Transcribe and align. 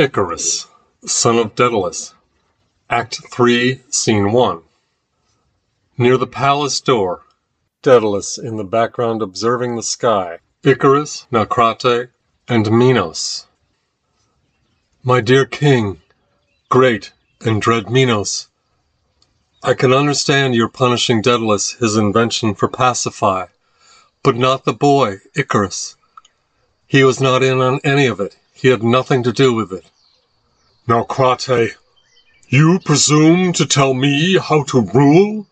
Icarus, 0.00 0.66
son 1.04 1.36
of 1.36 1.54
Daedalus. 1.54 2.14
Act 2.88 3.20
3, 3.30 3.82
Scene 3.90 4.32
1. 4.32 4.62
Near 5.98 6.16
the 6.16 6.26
palace 6.26 6.80
door, 6.80 7.26
Daedalus 7.82 8.38
in 8.38 8.56
the 8.56 8.64
background 8.64 9.20
observing 9.20 9.76
the 9.76 9.82
sky, 9.82 10.38
Icarus, 10.62 11.26
Naucrate, 11.30 12.08
and 12.48 12.70
Minos. 12.70 13.46
My 15.02 15.20
dear 15.20 15.44
king, 15.44 16.00
great 16.70 17.12
and 17.42 17.60
dread 17.60 17.90
Minos, 17.90 18.48
I 19.62 19.74
can 19.74 19.92
understand 19.92 20.54
your 20.54 20.70
punishing 20.70 21.20
Daedalus 21.20 21.72
his 21.72 21.98
invention 21.98 22.54
for 22.54 22.70
Pasiphae, 22.70 23.50
but 24.22 24.36
not 24.36 24.64
the 24.64 24.72
boy, 24.72 25.18
Icarus. 25.36 25.96
He 26.86 27.04
was 27.04 27.20
not 27.20 27.42
in 27.42 27.60
on 27.60 27.80
any 27.84 28.06
of 28.06 28.18
it. 28.18 28.38
He 28.60 28.68
had 28.68 28.82
nothing 28.82 29.22
to 29.22 29.32
do 29.32 29.54
with 29.54 29.72
it. 29.72 29.86
Naucrate, 30.86 31.76
you 32.48 32.78
presume 32.84 33.54
to 33.54 33.64
tell 33.64 33.94
me 33.94 34.36
how 34.36 34.64
to 34.64 34.82
rule? 34.82 35.46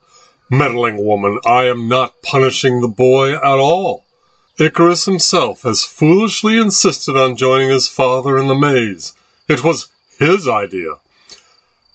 Meddling 0.51 1.03
woman, 1.03 1.41
I 1.47 1.65
am 1.65 1.89
not 1.89 2.21
punishing 2.21 2.83
the 2.83 2.89
boy 2.89 3.35
at 3.35 3.59
all. 3.59 4.05
Icarus 4.59 5.07
himself 5.07 5.63
has 5.63 5.85
foolishly 5.85 6.59
insisted 6.59 7.17
on 7.17 7.37
joining 7.37 7.71
his 7.71 7.89
father 7.89 8.37
in 8.37 8.47
the 8.47 8.55
maze. 8.55 9.15
It 9.49 9.65
was 9.65 9.89
his 10.19 10.47
idea. 10.47 10.97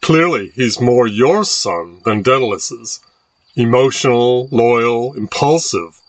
Clearly, 0.02 0.52
he's 0.56 0.82
more 0.82 1.06
your 1.06 1.44
son 1.44 2.02
than 2.06 2.24
Daedalus's. 2.24 3.02
Emotional, 3.56 4.48
loyal, 4.50 5.14
impulsive. 5.14 6.02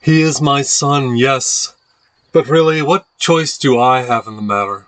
He 0.00 0.22
is 0.22 0.40
my 0.40 0.62
son, 0.62 1.16
yes. 1.16 1.74
But 2.30 2.46
really, 2.46 2.82
what 2.82 3.06
choice 3.18 3.56
do 3.56 3.80
I 3.80 4.02
have 4.02 4.26
in 4.26 4.36
the 4.36 4.42
matter? 4.42 4.86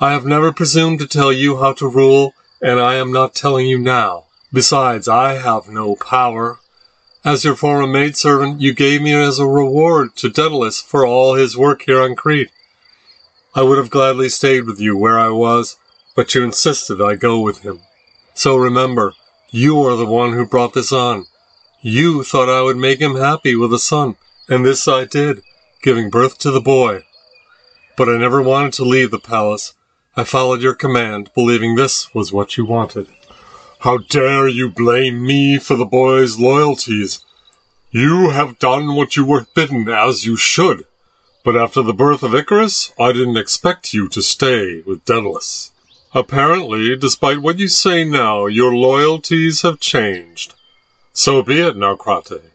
I 0.00 0.12
have 0.12 0.24
never 0.24 0.50
presumed 0.50 0.98
to 1.00 1.06
tell 1.06 1.30
you 1.30 1.58
how 1.58 1.74
to 1.74 1.86
rule, 1.86 2.32
and 2.62 2.80
I 2.80 2.94
am 2.94 3.12
not 3.12 3.34
telling 3.34 3.66
you 3.66 3.78
now. 3.78 4.24
Besides, 4.50 5.06
I 5.06 5.34
have 5.34 5.68
no 5.68 5.94
power. 5.94 6.58
As 7.22 7.44
your 7.44 7.54
former 7.54 7.86
maidservant, 7.86 8.62
you 8.62 8.72
gave 8.72 9.02
me 9.02 9.12
as 9.12 9.38
a 9.38 9.46
reward 9.46 10.16
to 10.16 10.30
Daedalus 10.30 10.80
for 10.80 11.04
all 11.04 11.34
his 11.34 11.54
work 11.54 11.82
here 11.82 12.00
on 12.00 12.16
Crete. 12.16 12.50
I 13.54 13.60
would 13.60 13.76
have 13.76 13.90
gladly 13.90 14.30
stayed 14.30 14.64
with 14.64 14.80
you 14.80 14.96
where 14.96 15.18
I 15.18 15.28
was, 15.28 15.76
but 16.16 16.34
you 16.34 16.42
insisted 16.42 16.98
I 16.98 17.16
go 17.16 17.40
with 17.40 17.58
him. 17.58 17.82
So 18.32 18.56
remember, 18.56 19.12
you 19.50 19.82
are 19.82 19.96
the 19.96 20.06
one 20.06 20.32
who 20.32 20.46
brought 20.46 20.72
this 20.72 20.92
on. 20.92 21.26
You 21.82 22.24
thought 22.24 22.48
I 22.48 22.62
would 22.62 22.78
make 22.78 23.00
him 23.00 23.16
happy 23.16 23.54
with 23.54 23.74
a 23.74 23.78
son, 23.78 24.16
and 24.48 24.64
this 24.64 24.88
I 24.88 25.04
did 25.04 25.42
giving 25.84 26.08
birth 26.08 26.38
to 26.38 26.50
the 26.50 26.62
boy. 26.62 27.04
But 27.94 28.08
I 28.08 28.16
never 28.16 28.40
wanted 28.40 28.72
to 28.74 28.84
leave 28.84 29.10
the 29.10 29.18
palace. 29.18 29.74
I 30.16 30.24
followed 30.24 30.62
your 30.62 30.74
command, 30.74 31.30
believing 31.34 31.74
this 31.74 32.14
was 32.14 32.32
what 32.32 32.56
you 32.56 32.64
wanted. 32.64 33.06
How 33.80 33.98
dare 33.98 34.48
you 34.48 34.70
blame 34.70 35.26
me 35.26 35.58
for 35.58 35.76
the 35.76 35.84
boy's 35.84 36.38
loyalties? 36.38 37.22
You 37.90 38.30
have 38.30 38.58
done 38.58 38.96
what 38.96 39.14
you 39.14 39.26
were 39.26 39.46
bidden, 39.54 39.86
as 39.90 40.24
you 40.24 40.38
should. 40.38 40.86
But 41.44 41.54
after 41.54 41.82
the 41.82 41.92
birth 41.92 42.22
of 42.22 42.34
Icarus, 42.34 42.94
I 42.98 43.12
didn't 43.12 43.36
expect 43.36 43.92
you 43.92 44.08
to 44.08 44.22
stay 44.22 44.80
with 44.86 45.04
Daedalus. 45.04 45.70
Apparently, 46.14 46.96
despite 46.96 47.42
what 47.42 47.58
you 47.58 47.68
say 47.68 48.04
now, 48.04 48.46
your 48.46 48.74
loyalties 48.74 49.60
have 49.60 49.80
changed. 49.80 50.54
So 51.12 51.42
be 51.42 51.60
it, 51.60 51.76
Naucrate. 51.76 52.52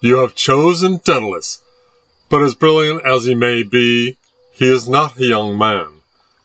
You 0.00 0.18
have 0.18 0.36
chosen 0.36 0.98
Daedalus, 0.98 1.60
but 2.30 2.42
as 2.42 2.54
brilliant 2.54 3.04
as 3.06 3.24
he 3.24 3.34
may 3.34 3.62
be, 3.62 4.16
he 4.52 4.68
is 4.68 4.86
not 4.86 5.18
a 5.18 5.24
young 5.24 5.56
man, 5.56 5.86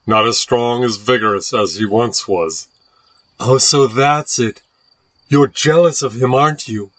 not 0.07 0.25
as 0.25 0.37
strong 0.37 0.83
as 0.83 0.95
vigorous 0.95 1.53
as 1.53 1.75
he 1.75 1.85
once 1.85 2.25
was. 2.27 2.69
Oh, 3.39 3.57
so 3.57 3.87
that's 3.87 4.39
it. 4.39 4.61
You're 5.27 5.47
jealous 5.47 6.01
of 6.01 6.13
him, 6.13 6.33
aren't 6.33 6.69
you? 6.69 6.91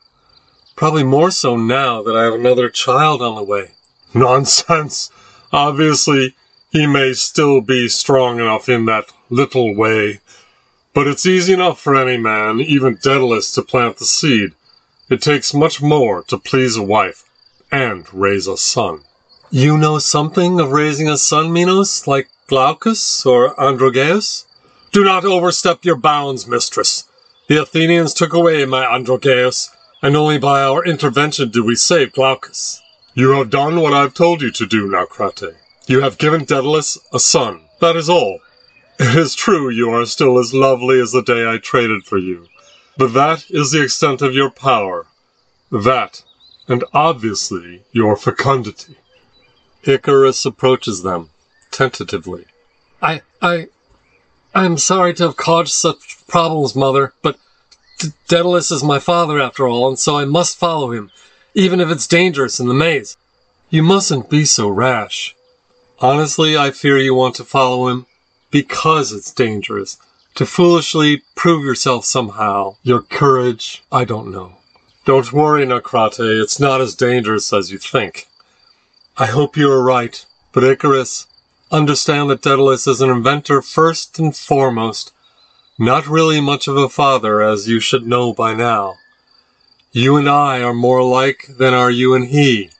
Probably 0.76 1.04
more 1.04 1.30
so 1.30 1.56
now 1.56 2.02
that 2.02 2.16
I 2.16 2.24
have 2.24 2.34
another 2.34 2.68
child 2.68 3.22
on 3.22 3.36
the 3.36 3.42
way. 3.42 3.70
Nonsense! 4.14 5.10
Obviously, 5.52 6.34
he 6.70 6.86
may 6.86 7.14
still 7.14 7.60
be 7.60 7.88
strong 7.88 8.38
enough 8.38 8.68
in 8.68 8.84
that 8.86 9.12
little 9.30 9.74
way, 9.74 10.20
but 10.92 11.06
it's 11.06 11.24
easy 11.24 11.52
enough 11.52 11.80
for 11.80 11.94
any 11.94 12.18
man, 12.18 12.60
even 12.60 12.98
Daedalus, 13.00 13.52
to 13.52 13.62
plant 13.62 13.96
the 13.96 14.04
seed. 14.04 14.50
It 15.08 15.22
takes 15.22 15.54
much 15.54 15.80
more 15.80 16.22
to 16.24 16.36
please 16.36 16.76
a 16.76 16.82
wife 16.82 17.23
and 17.74 18.06
raise 18.14 18.46
a 18.46 18.56
son. 18.56 19.02
You 19.50 19.76
know 19.76 19.98
something 19.98 20.60
of 20.60 20.70
raising 20.70 21.08
a 21.08 21.18
son, 21.18 21.52
Minos, 21.52 22.06
like 22.06 22.28
Glaucus 22.46 23.26
or 23.26 23.52
Androgeus? 23.56 24.44
Do 24.92 25.02
not 25.02 25.24
overstep 25.24 25.84
your 25.84 25.96
bounds, 25.96 26.46
mistress. 26.46 27.02
The 27.48 27.60
Athenians 27.60 28.14
took 28.14 28.32
away 28.32 28.64
my 28.64 28.84
Androgeus, 28.84 29.70
and 30.00 30.16
only 30.16 30.38
by 30.38 30.62
our 30.62 30.84
intervention 30.84 31.50
did 31.50 31.64
we 31.64 31.74
save 31.74 32.12
Glaucus. 32.12 32.80
You 33.14 33.30
have 33.30 33.50
done 33.50 33.80
what 33.80 33.92
I've 33.92 34.14
told 34.14 34.40
you 34.40 34.52
to 34.52 34.66
do, 34.66 34.86
Naucrate. 34.86 35.56
You 35.88 36.00
have 36.00 36.16
given 36.16 36.44
Daedalus 36.44 36.96
a 37.12 37.18
son. 37.18 37.62
That 37.80 37.96
is 37.96 38.08
all. 38.08 38.38
It 39.00 39.16
is 39.16 39.34
true 39.34 39.68
you 39.68 39.90
are 39.90 40.06
still 40.06 40.38
as 40.38 40.54
lovely 40.54 41.00
as 41.00 41.10
the 41.10 41.22
day 41.22 41.50
I 41.50 41.58
traded 41.58 42.04
for 42.04 42.18
you. 42.18 42.46
But 42.96 43.14
that 43.14 43.50
is 43.50 43.72
the 43.72 43.82
extent 43.82 44.22
of 44.22 44.32
your 44.32 44.50
power. 44.50 45.06
That 45.72 46.22
and 46.68 46.84
obviously 46.92 47.84
your 47.92 48.16
fecundity. 48.16 48.96
Icarus 49.82 50.44
approaches 50.46 51.02
them, 51.02 51.30
tentatively. 51.70 52.46
I, 53.02 53.22
I, 53.42 53.68
I'm 54.54 54.78
sorry 54.78 55.14
to 55.14 55.24
have 55.24 55.36
caused 55.36 55.72
such 55.72 56.26
problems, 56.26 56.74
Mother, 56.74 57.12
but 57.22 57.38
D- 57.98 58.08
Daedalus 58.28 58.70
is 58.70 58.82
my 58.82 58.98
father 58.98 59.38
after 59.38 59.68
all, 59.68 59.88
and 59.88 59.98
so 59.98 60.16
I 60.16 60.24
must 60.24 60.58
follow 60.58 60.92
him, 60.92 61.10
even 61.54 61.80
if 61.80 61.90
it's 61.90 62.06
dangerous 62.06 62.58
in 62.58 62.68
the 62.68 62.74
maze. 62.74 63.16
You 63.70 63.82
mustn't 63.82 64.30
be 64.30 64.44
so 64.44 64.68
rash. 64.68 65.34
Honestly, 66.00 66.56
I 66.56 66.70
fear 66.70 66.98
you 66.98 67.14
want 67.14 67.34
to 67.36 67.44
follow 67.44 67.88
him 67.88 68.06
because 68.50 69.12
it's 69.12 69.32
dangerous. 69.32 69.98
To 70.36 70.46
foolishly 70.46 71.22
prove 71.34 71.64
yourself 71.64 72.04
somehow, 72.04 72.76
your 72.82 73.02
courage, 73.02 73.84
I 73.92 74.04
don't 74.04 74.32
know. 74.32 74.56
Don't 75.04 75.34
worry, 75.34 75.66
Naucrate, 75.66 76.18
it's 76.18 76.58
not 76.58 76.80
as 76.80 76.94
dangerous 76.94 77.52
as 77.52 77.70
you 77.70 77.76
think. 77.76 78.26
I 79.18 79.26
hope 79.26 79.54
you 79.54 79.70
are 79.70 79.82
right, 79.82 80.24
but 80.50 80.64
Icarus, 80.64 81.26
understand 81.70 82.30
that 82.30 82.40
Daedalus 82.40 82.86
is 82.86 83.02
an 83.02 83.10
inventor 83.10 83.60
first 83.60 84.18
and 84.18 84.34
foremost, 84.34 85.12
not 85.78 86.06
really 86.06 86.40
much 86.40 86.68
of 86.68 86.78
a 86.78 86.88
father, 86.88 87.42
as 87.42 87.68
you 87.68 87.80
should 87.80 88.06
know 88.06 88.32
by 88.32 88.54
now. 88.54 88.94
You 89.92 90.16
and 90.16 90.26
I 90.26 90.62
are 90.62 90.72
more 90.72 90.98
alike 90.98 91.48
than 91.50 91.74
are 91.74 91.90
you 91.90 92.14
and 92.14 92.28
he. 92.28 92.70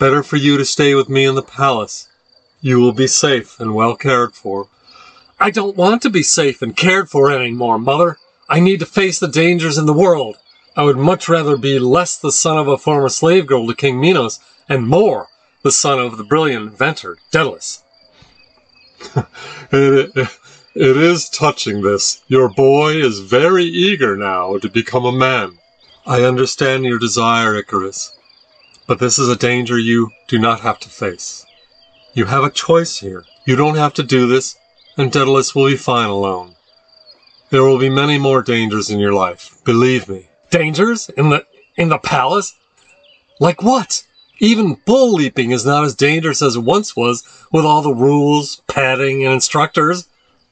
Better 0.00 0.24
for 0.24 0.36
you 0.36 0.58
to 0.58 0.64
stay 0.64 0.96
with 0.96 1.08
me 1.08 1.26
in 1.26 1.36
the 1.36 1.42
palace. 1.42 2.08
You 2.60 2.80
will 2.80 2.92
be 2.92 3.06
safe 3.06 3.60
and 3.60 3.76
well 3.76 3.94
cared 3.94 4.34
for. 4.34 4.66
I 5.38 5.52
don't 5.52 5.76
want 5.76 6.02
to 6.02 6.10
be 6.10 6.24
safe 6.24 6.60
and 6.60 6.76
cared 6.76 7.08
for 7.08 7.30
anymore, 7.30 7.78
Mother. 7.78 8.18
I 8.48 8.58
need 8.58 8.80
to 8.80 8.86
face 8.86 9.20
the 9.20 9.28
dangers 9.28 9.78
in 9.78 9.86
the 9.86 9.92
world. 9.92 10.38
I 10.76 10.82
would 10.82 10.96
much 10.96 11.28
rather 11.28 11.56
be 11.56 11.78
less 11.78 12.16
the 12.16 12.32
son 12.32 12.58
of 12.58 12.66
a 12.66 12.76
former 12.76 13.08
slave 13.08 13.46
girl 13.46 13.66
to 13.68 13.74
King 13.74 14.00
Minos 14.00 14.40
and 14.68 14.88
more 14.88 15.28
the 15.62 15.70
son 15.70 16.00
of 16.00 16.16
the 16.16 16.24
brilliant 16.24 16.66
inventor, 16.66 17.16
Daedalus. 17.30 17.82
it, 19.14 19.26
it, 20.16 20.28
it 20.74 20.96
is 20.96 21.30
touching 21.30 21.82
this. 21.82 22.22
Your 22.26 22.48
boy 22.48 22.94
is 22.94 23.20
very 23.20 23.64
eager 23.64 24.16
now 24.16 24.58
to 24.58 24.68
become 24.68 25.04
a 25.04 25.12
man. 25.12 25.58
I 26.06 26.22
understand 26.22 26.84
your 26.84 26.98
desire, 26.98 27.54
Icarus, 27.54 28.12
but 28.88 28.98
this 28.98 29.16
is 29.16 29.28
a 29.28 29.36
danger 29.36 29.78
you 29.78 30.10
do 30.26 30.40
not 30.40 30.60
have 30.60 30.80
to 30.80 30.88
face. 30.88 31.46
You 32.14 32.24
have 32.24 32.42
a 32.42 32.50
choice 32.50 32.98
here. 32.98 33.24
You 33.46 33.54
don't 33.54 33.76
have 33.76 33.94
to 33.94 34.02
do 34.02 34.26
this, 34.26 34.56
and 34.96 35.12
Daedalus 35.12 35.54
will 35.54 35.66
be 35.66 35.76
fine 35.76 36.08
alone. 36.08 36.56
There 37.50 37.62
will 37.62 37.78
be 37.78 37.88
many 37.88 38.18
more 38.18 38.42
dangers 38.42 38.90
in 38.90 38.98
your 38.98 39.14
life, 39.14 39.56
believe 39.64 40.08
me. 40.08 40.28
Dangers? 40.54 41.08
In 41.08 41.30
the 41.30 41.44
in 41.76 41.88
the 41.88 41.98
palace? 41.98 42.54
Like 43.40 43.60
what? 43.64 44.06
Even 44.38 44.80
bull 44.86 45.14
leaping 45.14 45.50
is 45.50 45.66
not 45.66 45.84
as 45.84 45.96
dangerous 45.96 46.42
as 46.42 46.54
it 46.54 46.60
once 46.60 46.94
was 46.94 47.24
with 47.50 47.64
all 47.64 47.82
the 47.82 47.92
rules, 47.92 48.62
padding, 48.68 49.24
and 49.24 49.34
instructors. 49.34 50.06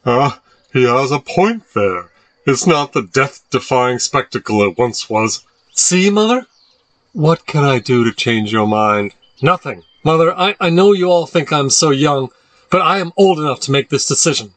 Ah, 0.04 0.40
he 0.72 0.82
has 0.82 1.12
a 1.12 1.20
point 1.20 1.62
there. 1.72 2.10
It's 2.46 2.66
not 2.66 2.92
the 2.92 3.02
death-defying 3.02 4.00
spectacle 4.00 4.62
it 4.62 4.76
once 4.76 5.08
was. 5.08 5.46
See, 5.70 6.10
Mother? 6.10 6.46
What 7.12 7.46
can 7.46 7.62
I 7.62 7.78
do 7.78 8.02
to 8.02 8.12
change 8.12 8.52
your 8.52 8.66
mind? 8.66 9.14
Nothing. 9.40 9.84
Mother, 10.02 10.36
I, 10.36 10.56
I 10.58 10.70
know 10.70 10.92
you 10.92 11.12
all 11.12 11.26
think 11.26 11.52
I'm 11.52 11.70
so 11.70 11.90
young, 11.90 12.30
but 12.70 12.82
I 12.82 12.98
am 12.98 13.12
old 13.16 13.38
enough 13.38 13.60
to 13.60 13.70
make 13.70 13.88
this 13.88 14.08
decision. 14.08 14.54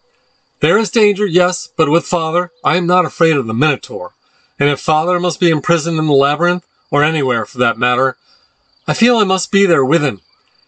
There 0.62 0.80
is 0.80 0.90
danger, 0.90 1.28
yes, 1.28 1.70
but 1.78 1.92
with 1.92 2.08
Father, 2.08 2.52
I 2.64 2.78
am 2.78 2.88
not 2.88 3.06
afraid 3.06 3.38
of 3.38 3.46
the 3.46 3.54
Minotaur. 3.54 4.14
And 4.60 4.70
if 4.70 4.80
father 4.80 5.20
must 5.20 5.40
be 5.40 5.50
imprisoned 5.50 6.00
in 6.00 6.08
the 6.08 6.14
labyrinth, 6.14 6.66
or 6.90 7.04
anywhere 7.04 7.46
for 7.46 7.58
that 7.58 7.78
matter, 7.78 8.18
I 8.88 8.94
feel 8.94 9.18
I 9.18 9.24
must 9.24 9.52
be 9.52 9.66
there 9.66 9.84
with 9.84 10.04
him. 10.04 10.22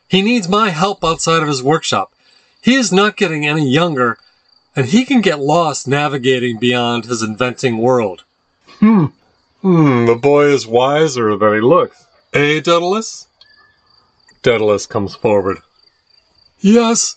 He 0.07 0.21
needs 0.21 0.49
my 0.49 0.69
help 0.69 1.03
outside 1.03 1.41
of 1.41 1.47
his 1.47 1.63
workshop. 1.63 2.11
He 2.61 2.75
is 2.75 2.91
not 2.91 3.17
getting 3.17 3.45
any 3.45 3.69
younger, 3.69 4.17
and 4.75 4.87
he 4.87 5.05
can 5.05 5.21
get 5.21 5.39
lost 5.39 5.87
navigating 5.87 6.57
beyond 6.57 7.05
his 7.05 7.21
inventing 7.21 7.77
world. 7.77 8.23
Hmm. 8.79 9.05
Hmm, 9.61 10.05
the 10.05 10.15
boy 10.15 10.45
is 10.45 10.67
wiser 10.67 11.35
than 11.35 11.53
he 11.53 11.61
looks. 11.61 12.05
Eh, 12.33 12.59
Daedalus? 12.59 13.27
Daedalus 14.43 14.85
comes 14.85 15.15
forward. 15.15 15.59
Yes, 16.59 17.15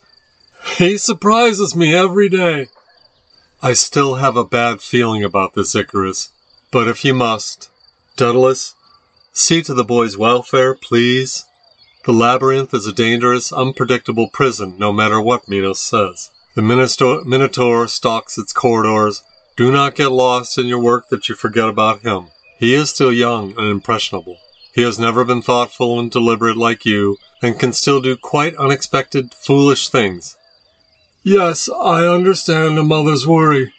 he 0.76 0.98
surprises 0.98 1.74
me 1.74 1.94
every 1.94 2.28
day. 2.28 2.68
I 3.62 3.74
still 3.74 4.16
have 4.16 4.36
a 4.36 4.44
bad 4.44 4.80
feeling 4.80 5.22
about 5.22 5.54
this, 5.54 5.74
Icarus. 5.74 6.30
But 6.72 6.86
if 6.86 7.04
you 7.04 7.14
must, 7.14 7.68
Daedalus, 8.16 8.74
see 9.32 9.62
to 9.62 9.74
the 9.74 9.84
boy's 9.84 10.16
welfare, 10.16 10.74
please. 10.74 11.44
The 12.04 12.12
labyrinth 12.12 12.72
is 12.72 12.86
a 12.86 12.92
dangerous, 12.92 13.52
unpredictable 13.52 14.30
prison, 14.30 14.76
no 14.78 14.92
matter 14.92 15.20
what 15.20 15.48
Minos 15.48 15.80
says. 15.80 16.30
The 16.54 16.62
Minotaur, 16.62 17.24
Minotaur 17.24 17.88
stalks 17.88 18.38
its 18.38 18.52
corridors. 18.52 19.24
Do 19.56 19.72
not 19.72 19.96
get 19.96 20.12
lost 20.12 20.58
in 20.58 20.66
your 20.66 20.78
work 20.78 21.08
that 21.08 21.28
you 21.28 21.34
forget 21.34 21.68
about 21.68 22.02
him. 22.02 22.28
He 22.58 22.74
is 22.74 22.90
still 22.90 23.12
young 23.12 23.50
and 23.58 23.66
impressionable. 23.66 24.38
He 24.72 24.82
has 24.82 24.98
never 24.98 25.24
been 25.24 25.42
thoughtful 25.42 25.98
and 25.98 26.10
deliberate 26.10 26.56
like 26.56 26.86
you, 26.86 27.16
and 27.42 27.58
can 27.58 27.72
still 27.72 28.00
do 28.00 28.16
quite 28.16 28.54
unexpected, 28.54 29.34
foolish 29.34 29.88
things. 29.88 30.36
Yes, 31.22 31.68
I 31.68 32.06
understand 32.06 32.78
a 32.78 32.84
mother's 32.84 33.26
worry. 33.26 33.74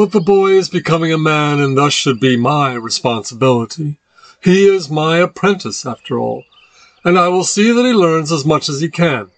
But 0.00 0.12
the 0.12 0.20
boy 0.22 0.52
is 0.52 0.70
becoming 0.70 1.12
a 1.12 1.18
man 1.18 1.60
and 1.60 1.76
thus 1.76 1.92
should 1.92 2.20
be 2.20 2.34
my 2.34 2.72
responsibility. 2.72 3.98
He 4.42 4.66
is 4.66 4.88
my 4.88 5.18
apprentice, 5.18 5.84
after 5.84 6.18
all, 6.18 6.44
and 7.04 7.18
I 7.18 7.28
will 7.28 7.44
see 7.44 7.70
that 7.70 7.84
he 7.84 7.92
learns 7.92 8.32
as 8.32 8.46
much 8.46 8.70
as 8.70 8.80
he 8.80 8.88
can. 8.88 9.30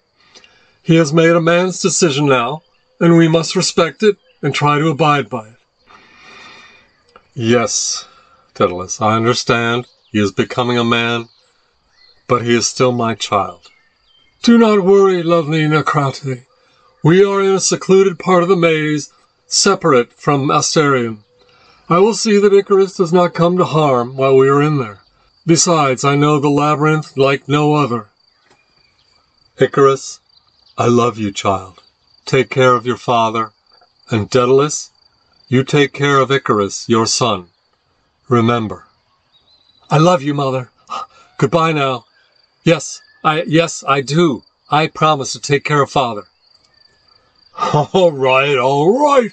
He 0.80 0.94
has 0.94 1.12
made 1.12 1.30
a 1.32 1.40
man's 1.40 1.80
decision 1.82 2.26
now, 2.26 2.62
and 3.00 3.16
we 3.16 3.26
must 3.26 3.56
respect 3.56 4.04
it 4.04 4.18
and 4.40 4.54
try 4.54 4.78
to 4.78 4.86
abide 4.86 5.28
by 5.28 5.48
it. 5.48 5.56
Yes, 7.34 8.06
Daedalus, 8.54 9.00
I 9.00 9.16
understand. 9.16 9.88
He 10.12 10.20
is 10.20 10.30
becoming 10.30 10.78
a 10.78 10.84
man, 10.84 11.28
but 12.28 12.44
he 12.44 12.54
is 12.54 12.68
still 12.68 12.92
my 12.92 13.16
child. 13.16 13.68
Do 14.44 14.58
not 14.58 14.84
worry, 14.84 15.24
lovely 15.24 15.66
Naucrate. 15.66 16.46
We 17.02 17.24
are 17.24 17.42
in 17.42 17.50
a 17.50 17.58
secluded 17.58 18.20
part 18.20 18.44
of 18.44 18.48
the 18.48 18.54
maze, 18.54 19.12
separate 19.52 20.12
from 20.14 20.50
Asterion. 20.50 21.18
I 21.88 21.98
will 21.98 22.14
see 22.14 22.38
that 22.38 22.54
Icarus 22.54 22.96
does 22.96 23.12
not 23.12 23.34
come 23.34 23.58
to 23.58 23.64
harm 23.64 24.16
while 24.16 24.36
we 24.36 24.48
are 24.48 24.62
in 24.62 24.78
there. 24.78 25.00
Besides, 25.44 26.04
I 26.04 26.16
know 26.16 26.38
the 26.38 26.48
labyrinth 26.48 27.16
like 27.16 27.48
no 27.48 27.74
other. 27.74 28.08
Icarus, 29.58 30.20
I 30.78 30.86
love 30.86 31.18
you, 31.18 31.32
child. 31.32 31.82
Take 32.24 32.48
care 32.48 32.74
of 32.74 32.86
your 32.86 32.96
father. 32.96 33.52
And 34.10 34.30
Daedalus, 34.30 34.90
you 35.48 35.64
take 35.64 35.92
care 35.92 36.18
of 36.18 36.30
Icarus, 36.30 36.88
your 36.88 37.06
son. 37.06 37.48
Remember. 38.28 38.86
I 39.90 39.98
love 39.98 40.22
you, 40.22 40.32
mother. 40.32 40.70
Goodbye 41.36 41.72
now. 41.72 42.06
Yes, 42.64 43.02
I 43.22 43.42
yes, 43.42 43.84
I 43.86 44.00
do. 44.00 44.44
I 44.70 44.86
promise 44.86 45.32
to 45.32 45.40
take 45.40 45.64
care 45.64 45.82
of 45.82 45.90
father. 45.90 46.28
All 47.92 48.12
right, 48.12 48.56
all 48.56 49.04
right. 49.04 49.30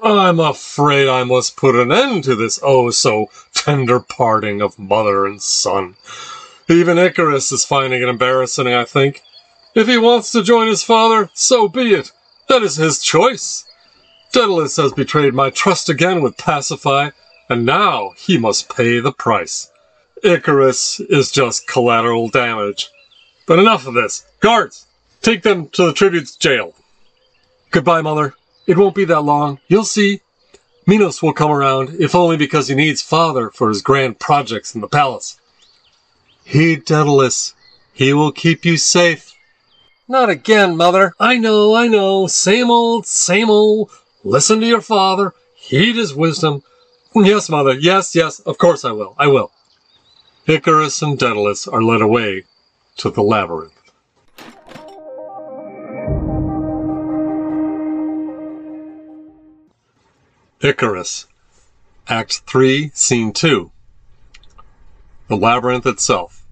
I'm 0.00 0.38
afraid 0.38 1.08
I 1.08 1.24
must 1.24 1.56
put 1.56 1.74
an 1.74 1.90
end 1.90 2.24
to 2.24 2.36
this 2.36 2.60
oh 2.62 2.90
so 2.90 3.30
tender 3.54 3.98
parting 3.98 4.60
of 4.60 4.78
mother 4.78 5.26
and 5.26 5.42
son. 5.42 5.96
Even 6.68 6.96
Icarus 6.96 7.50
is 7.50 7.64
finding 7.64 8.02
it 8.02 8.08
embarrassing, 8.08 8.68
I 8.68 8.84
think. 8.84 9.22
If 9.74 9.88
he 9.88 9.98
wants 9.98 10.30
to 10.32 10.42
join 10.42 10.68
his 10.68 10.84
father, 10.84 11.28
so 11.34 11.66
be 11.66 11.94
it. 11.94 12.12
That 12.48 12.62
is 12.62 12.76
his 12.76 13.02
choice. 13.02 13.64
Daedalus 14.30 14.76
has 14.76 14.92
betrayed 14.92 15.34
my 15.34 15.50
trust 15.50 15.88
again 15.88 16.22
with 16.22 16.36
Pasiphae, 16.36 17.12
and 17.48 17.66
now 17.66 18.10
he 18.16 18.38
must 18.38 18.74
pay 18.74 19.00
the 19.00 19.12
price. 19.12 19.70
Icarus 20.22 21.00
is 21.00 21.32
just 21.32 21.66
collateral 21.66 22.28
damage. 22.28 22.90
But 23.46 23.58
enough 23.58 23.86
of 23.86 23.94
this. 23.94 24.24
Guards, 24.40 24.86
take 25.22 25.42
them 25.42 25.68
to 25.70 25.86
the 25.86 25.92
tribute's 25.92 26.36
jail. 26.36 26.74
Goodbye, 27.74 28.02
mother. 28.02 28.34
It 28.68 28.78
won't 28.78 28.94
be 28.94 29.04
that 29.06 29.22
long. 29.22 29.58
You'll 29.66 29.84
see. 29.84 30.20
Minos 30.86 31.20
will 31.20 31.32
come 31.32 31.50
around, 31.50 31.96
if 31.98 32.14
only 32.14 32.36
because 32.36 32.68
he 32.68 32.76
needs 32.76 33.02
father 33.02 33.50
for 33.50 33.68
his 33.68 33.82
grand 33.82 34.20
projects 34.20 34.76
in 34.76 34.80
the 34.80 34.86
palace. 34.86 35.40
Heed 36.44 36.84
Daedalus. 36.84 37.52
He 37.92 38.12
will 38.12 38.30
keep 38.30 38.64
you 38.64 38.76
safe. 38.76 39.34
Not 40.06 40.30
again, 40.30 40.76
mother. 40.76 41.14
I 41.18 41.36
know, 41.36 41.74
I 41.74 41.88
know. 41.88 42.28
Same 42.28 42.70
old, 42.70 43.08
same 43.08 43.50
old. 43.50 43.90
Listen 44.22 44.60
to 44.60 44.66
your 44.66 44.80
father. 44.80 45.34
Heed 45.56 45.96
his 45.96 46.14
wisdom. 46.14 46.62
Yes, 47.12 47.48
mother. 47.48 47.72
Yes, 47.72 48.14
yes. 48.14 48.38
Of 48.38 48.56
course 48.56 48.84
I 48.84 48.92
will. 48.92 49.16
I 49.18 49.26
will. 49.26 49.50
Icarus 50.46 51.02
and 51.02 51.18
Daedalus 51.18 51.66
are 51.66 51.82
led 51.82 52.02
away 52.02 52.44
to 52.98 53.10
the 53.10 53.24
labyrinth. 53.24 53.73
Icarus, 60.64 61.26
Act 62.08 62.40
3, 62.46 62.90
Scene 62.94 63.34
2. 63.34 63.70
The 65.28 65.36
labyrinth 65.36 65.84
itself. 65.84 66.46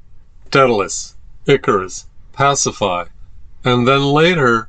Daedalus, 0.51 1.15
Icarus, 1.47 2.05
Pasiphae, 2.35 3.09
and 3.65 3.89
then 3.89 4.05
later, 4.05 4.69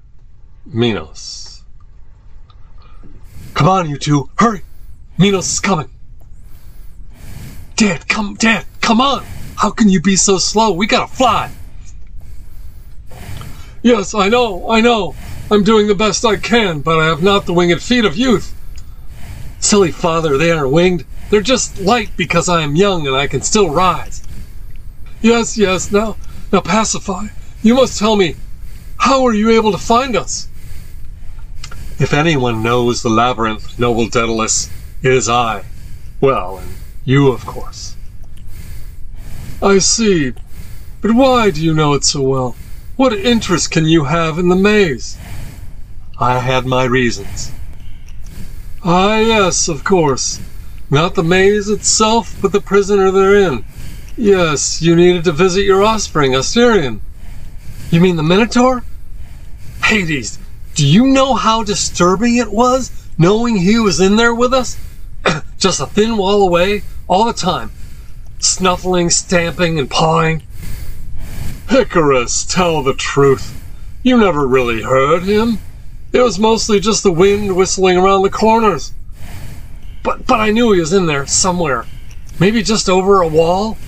Minos. 0.65 1.61
Come 3.53 3.67
on, 3.67 3.89
you 3.89 3.97
two. 3.97 4.29
Hurry. 4.39 4.61
Minos 5.17 5.51
is 5.51 5.59
coming. 5.59 5.89
Dad, 7.75 8.07
come, 8.07 8.35
Dad, 8.35 8.65
come 8.79 9.01
on. 9.01 9.25
How 9.57 9.71
can 9.71 9.89
you 9.89 9.99
be 9.99 10.15
so 10.15 10.37
slow? 10.37 10.71
We 10.71 10.87
gotta 10.87 11.13
fly. 11.13 11.51
Yes, 13.81 14.15
I 14.15 14.29
know, 14.29 14.71
I 14.71 14.79
know. 14.79 15.15
I'm 15.51 15.65
doing 15.65 15.87
the 15.87 15.95
best 15.95 16.23
I 16.23 16.37
can, 16.37 16.79
but 16.79 16.97
I 16.97 17.07
have 17.07 17.21
not 17.21 17.45
the 17.45 17.53
winged 17.53 17.81
feet 17.81 18.05
of 18.05 18.15
youth. 18.15 18.55
Silly 19.63 19.93
father, 19.93 20.37
they 20.37 20.51
aren't 20.51 20.73
winged. 20.73 21.05
They're 21.29 21.39
just 21.39 21.79
light 21.79 22.09
because 22.17 22.49
I 22.49 22.63
am 22.63 22.75
young 22.75 23.07
and 23.07 23.15
I 23.15 23.27
can 23.27 23.41
still 23.41 23.69
rise. 23.69 24.21
Yes, 25.21 25.57
yes, 25.57 25.89
now, 25.89 26.17
now 26.51 26.59
Pasiphae. 26.59 27.31
You 27.61 27.75
must 27.75 27.97
tell 27.97 28.17
me, 28.17 28.35
how 28.97 29.23
are 29.23 29.33
you 29.33 29.51
able 29.51 29.71
to 29.71 29.77
find 29.77 30.17
us? 30.17 30.49
If 31.97 32.11
anyone 32.11 32.61
knows 32.61 33.01
the 33.01 33.09
labyrinth, 33.09 33.79
noble 33.79 34.09
Daedalus, 34.09 34.69
it 35.01 35.13
is 35.13 35.29
I. 35.29 35.63
Well, 36.19 36.57
and 36.57 36.73
you, 37.05 37.29
of 37.29 37.45
course. 37.45 37.95
I 39.61 39.77
see. 39.77 40.33
But 40.99 41.15
why 41.15 41.51
do 41.51 41.63
you 41.63 41.73
know 41.73 41.93
it 41.93 42.03
so 42.03 42.21
well? 42.21 42.57
What 42.97 43.13
interest 43.13 43.71
can 43.71 43.85
you 43.85 44.03
have 44.03 44.37
in 44.37 44.49
the 44.49 44.57
maze? 44.57 45.17
I 46.19 46.39
had 46.39 46.65
my 46.65 46.83
reasons. 46.83 47.53
Ah, 48.85 49.17
yes, 49.17 49.69
of 49.69 49.85
course. 49.85 50.41
Not 50.89 51.15
the 51.15 51.23
maze 51.23 51.69
itself, 51.69 52.35
but 52.41 52.51
the 52.51 52.59
prisoner 52.59 53.11
therein. 53.11 53.63
Yes, 54.17 54.81
you 54.81 54.95
needed 54.95 55.23
to 55.23 55.31
visit 55.31 55.63
your 55.63 55.81
offspring, 55.81 56.33
Asterion. 56.33 56.99
You 57.91 58.01
mean 58.01 58.17
the 58.17 58.23
Minotaur? 58.23 58.83
Hades, 59.85 60.37
do 60.75 60.85
you 60.85 61.07
know 61.07 61.33
how 61.33 61.63
disturbing 61.63 62.35
it 62.35 62.51
was 62.51 62.91
knowing 63.17 63.55
he 63.55 63.79
was 63.79 64.01
in 64.01 64.17
there 64.17 64.35
with 64.35 64.53
us? 64.53 64.77
Just 65.57 65.79
a 65.79 65.85
thin 65.85 66.17
wall 66.17 66.43
away, 66.43 66.83
all 67.07 67.25
the 67.25 67.33
time. 67.33 67.71
Snuffling, 68.39 69.09
stamping, 69.09 69.79
and 69.79 69.89
pawing. 69.89 70.43
Icarus, 71.71 72.43
tell 72.43 72.83
the 72.83 72.93
truth. 72.93 73.63
You 74.03 74.17
never 74.17 74.45
really 74.45 74.81
heard 74.81 75.23
him. 75.23 75.59
It 76.13 76.21
was 76.21 76.37
mostly 76.37 76.79
just 76.79 77.01
the 77.01 77.11
wind 77.11 77.55
whistling 77.55 77.97
around 77.97 78.21
the 78.21 78.29
corners. 78.29 78.93
But 80.03 80.27
but 80.27 80.39
I 80.39 80.51
knew 80.51 80.71
he 80.71 80.79
was 80.79 80.93
in 80.93 81.07
there 81.07 81.25
somewhere. 81.25 81.85
Maybe 82.39 82.61
just 82.61 82.87
over 82.87 83.21
a 83.21 83.27
wall. 83.27 83.79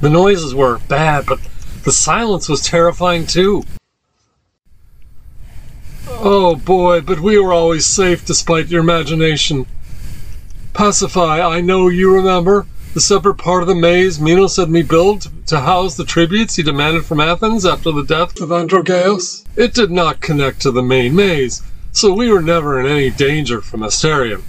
The 0.00 0.10
noises 0.10 0.54
were 0.54 0.80
bad, 0.88 1.24
but 1.24 1.38
the 1.84 1.92
silence 1.92 2.48
was 2.48 2.62
terrifying 2.62 3.26
too. 3.26 3.62
Oh 6.08 6.56
boy, 6.56 7.00
but 7.00 7.20
we 7.20 7.38
were 7.38 7.52
always 7.52 7.86
safe 7.86 8.26
despite 8.26 8.66
your 8.66 8.80
imagination. 8.80 9.66
Pasiphae, 10.72 11.48
I 11.48 11.60
know 11.60 11.88
you 11.88 12.12
remember 12.12 12.66
the 12.96 13.00
separate 13.02 13.36
part 13.36 13.60
of 13.60 13.68
the 13.68 13.74
maze 13.74 14.18
Minos 14.18 14.56
had 14.56 14.70
me 14.70 14.80
build 14.80 15.30
to 15.46 15.60
house 15.60 15.98
the 15.98 16.04
tributes 16.06 16.56
he 16.56 16.62
demanded 16.62 17.04
from 17.04 17.20
Athens 17.20 17.66
after 17.66 17.92
the 17.92 18.02
death 18.02 18.40
of 18.40 18.48
Androgeus. 18.48 19.44
It 19.54 19.74
did 19.74 19.90
not 19.90 20.22
connect 20.22 20.62
to 20.62 20.70
the 20.70 20.82
main 20.82 21.14
maze, 21.14 21.62
so 21.92 22.14
we 22.14 22.32
were 22.32 22.40
never 22.40 22.80
in 22.80 22.86
any 22.86 23.10
danger 23.10 23.60
from 23.60 23.82
Asterion. 23.82 24.44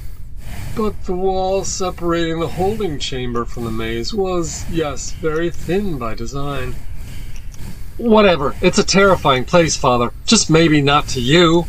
But 0.78 1.04
the 1.04 1.12
wall 1.12 1.66
separating 1.66 2.40
the 2.40 2.48
holding 2.48 3.00
chamber 3.00 3.44
from 3.44 3.66
the 3.66 3.70
maze 3.70 4.14
was, 4.14 4.64
yes, 4.72 5.12
very 5.12 5.50
thin 5.50 5.98
by 5.98 6.16
design. 6.16 6.78
Whatever. 7.98 8.56
It's 8.62 8.80
a 8.80 8.86
terrifying 8.86 9.44
place, 9.44 9.76
Father. 9.76 10.14
Just 10.26 10.50
maybe 10.50 10.82
not 10.82 11.10
to 11.10 11.20
you. 11.20 11.66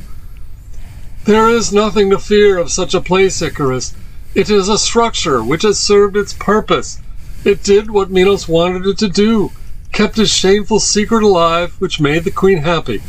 There 1.24 1.48
is 1.48 1.72
nothing 1.72 2.08
to 2.10 2.20
fear 2.20 2.56
of 2.56 2.70
such 2.70 2.94
a 2.94 3.00
place, 3.00 3.42
Icarus. 3.42 3.96
It 4.38 4.50
is 4.50 4.68
a 4.68 4.78
structure 4.78 5.42
which 5.42 5.62
has 5.62 5.80
served 5.80 6.16
its 6.16 6.32
purpose. 6.32 7.00
It 7.42 7.64
did 7.64 7.90
what 7.90 8.08
Minos 8.08 8.46
wanted 8.46 8.86
it 8.86 8.96
to 8.98 9.08
do, 9.08 9.50
kept 9.90 10.16
his 10.16 10.32
shameful 10.32 10.78
secret 10.78 11.24
alive, 11.24 11.74
which 11.80 11.98
made 11.98 12.22
the 12.22 12.30
queen 12.30 12.58
happy. 12.58 13.02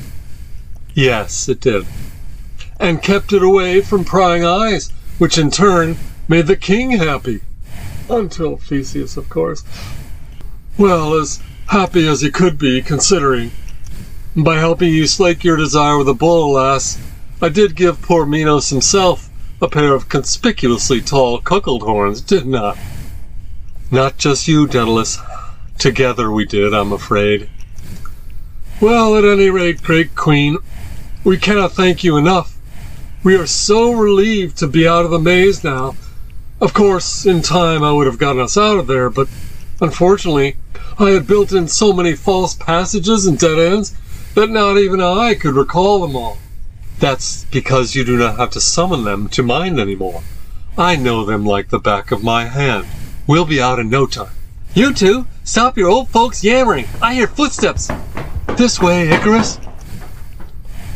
Yes, 0.95 1.47
it 1.47 1.61
did. 1.61 1.85
And 2.79 3.03
kept 3.03 3.31
it 3.31 3.43
away 3.43 3.81
from 3.81 4.05
prying 4.05 4.43
eyes, 4.43 4.91
which 5.19 5.37
in 5.37 5.51
turn 5.51 5.97
made 6.27 6.47
the 6.47 6.55
king 6.55 6.93
happy. 6.93 7.41
Until 8.09 8.57
Theseus, 8.57 9.15
of 9.15 9.29
course. 9.29 9.63
Well, 10.79 11.13
as 11.13 11.43
happy 11.67 12.07
as 12.07 12.21
he 12.21 12.31
could 12.31 12.57
be, 12.57 12.81
considering. 12.81 13.51
By 14.35 14.57
helping 14.57 14.91
you 14.91 15.05
slake 15.05 15.43
your 15.43 15.57
desire 15.57 15.95
with 15.95 16.09
a 16.09 16.15
bull, 16.15 16.57
alas, 16.57 16.97
I 17.39 17.49
did 17.49 17.75
give 17.75 18.01
poor 18.01 18.25
Minos 18.25 18.71
himself 18.71 19.28
a 19.61 19.67
pair 19.67 19.93
of 19.93 20.09
conspicuously 20.09 21.01
tall 21.01 21.39
cuckold 21.39 21.83
horns, 21.83 22.21
didn't 22.21 22.55
I? 22.55 22.77
Not 23.91 24.17
just 24.17 24.47
you, 24.47 24.67
Daedalus. 24.67 25.17
Together 25.77 26.31
we 26.31 26.45
did, 26.45 26.73
I'm 26.73 26.91
afraid. 26.91 27.49
Well, 28.81 29.17
at 29.17 29.25
any 29.25 29.49
rate, 29.49 29.81
great 29.81 30.15
queen, 30.15 30.57
we 31.23 31.37
cannot 31.37 31.73
thank 31.73 32.03
you 32.03 32.15
enough. 32.15 32.55
We 33.23 33.35
are 33.35 33.47
so 33.47 33.91
relieved 33.91 34.57
to 34.59 34.67
be 34.67 34.87
out 34.87 35.03
of 35.03 35.11
the 35.11 35.19
maze 35.19 35.63
now. 35.63 35.95
Of 36.61 36.73
course, 36.73 37.25
in 37.25 37.41
time 37.41 37.83
I 37.83 37.91
would 37.91 38.07
have 38.07 38.17
gotten 38.17 38.41
us 38.41 38.57
out 38.57 38.79
of 38.79 38.87
there, 38.87 39.09
but 39.09 39.27
unfortunately, 39.81 40.55
I 40.97 41.09
had 41.09 41.27
built 41.27 41.51
in 41.51 41.67
so 41.67 41.91
many 41.91 42.13
false 42.13 42.53
passages 42.53 43.25
and 43.25 43.37
dead 43.37 43.59
ends 43.59 43.95
that 44.35 44.49
not 44.49 44.77
even 44.77 45.01
I 45.01 45.35
could 45.35 45.55
recall 45.55 45.99
them 45.99 46.15
all. 46.15 46.37
That's 46.99 47.45
because 47.45 47.95
you 47.95 48.03
do 48.03 48.17
not 48.17 48.37
have 48.37 48.49
to 48.51 48.61
summon 48.61 49.05
them 49.05 49.29
to 49.29 49.41
mind 49.41 49.79
anymore. 49.79 50.21
I 50.77 50.97
know 50.97 51.23
them 51.23 51.45
like 51.45 51.69
the 51.69 51.79
back 51.79 52.11
of 52.11 52.23
my 52.23 52.45
hand. 52.45 52.87
We'll 53.25 53.45
be 53.45 53.61
out 53.61 53.79
in 53.79 53.89
no 53.89 54.05
time. 54.05 54.33
You 54.73 54.93
two, 54.93 55.25
stop 55.45 55.77
your 55.77 55.89
old 55.89 56.09
folks 56.09 56.43
yammering. 56.43 56.87
I 57.01 57.13
hear 57.13 57.27
footsteps. 57.27 57.89
This 58.57 58.81
way, 58.81 59.09
Icarus. 59.09 59.59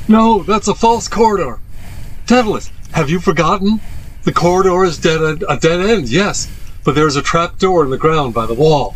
No, 0.09 0.43
that's 0.43 0.67
a 0.67 0.75
false 0.75 1.07
corridor. 1.07 1.59
Daedalus, 2.25 2.69
have 2.91 3.09
you 3.09 3.19
forgotten? 3.19 3.79
The 4.23 4.33
corridor 4.33 4.83
is 4.83 4.97
dead 4.97 5.43
a 5.47 5.57
dead 5.57 5.79
end, 5.79 6.09
yes, 6.09 6.51
but 6.83 6.95
there's 6.95 7.15
a 7.15 7.21
trap 7.21 7.59
door 7.59 7.83
in 7.83 7.89
the 7.89 7.97
ground 7.97 8.33
by 8.33 8.45
the 8.45 8.53
wall. 8.53 8.95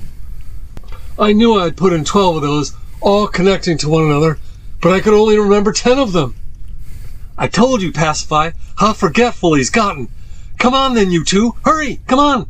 I 1.17 1.31
knew 1.31 1.55
I'd 1.55 1.77
put 1.77 1.93
in 1.93 2.03
twelve 2.03 2.35
of 2.35 2.41
those, 2.41 2.73
all 2.99 3.27
connecting 3.27 3.77
to 3.79 3.89
one 3.89 4.03
another, 4.03 4.39
but 4.81 4.91
I 4.91 4.99
could 4.99 5.13
only 5.13 5.39
remember 5.39 5.71
ten 5.71 5.97
of 5.97 6.11
them. 6.11 6.35
I 7.37 7.47
told 7.47 7.81
you, 7.81 7.91
Pasiphae, 7.91 8.53
how 8.77 8.93
forgetful 8.93 9.53
he's 9.53 9.69
gotten. 9.69 10.09
Come 10.57 10.73
on 10.73 10.95
then, 10.95 11.11
you 11.11 11.23
two. 11.23 11.55
Hurry, 11.63 12.01
come 12.07 12.19
on. 12.19 12.47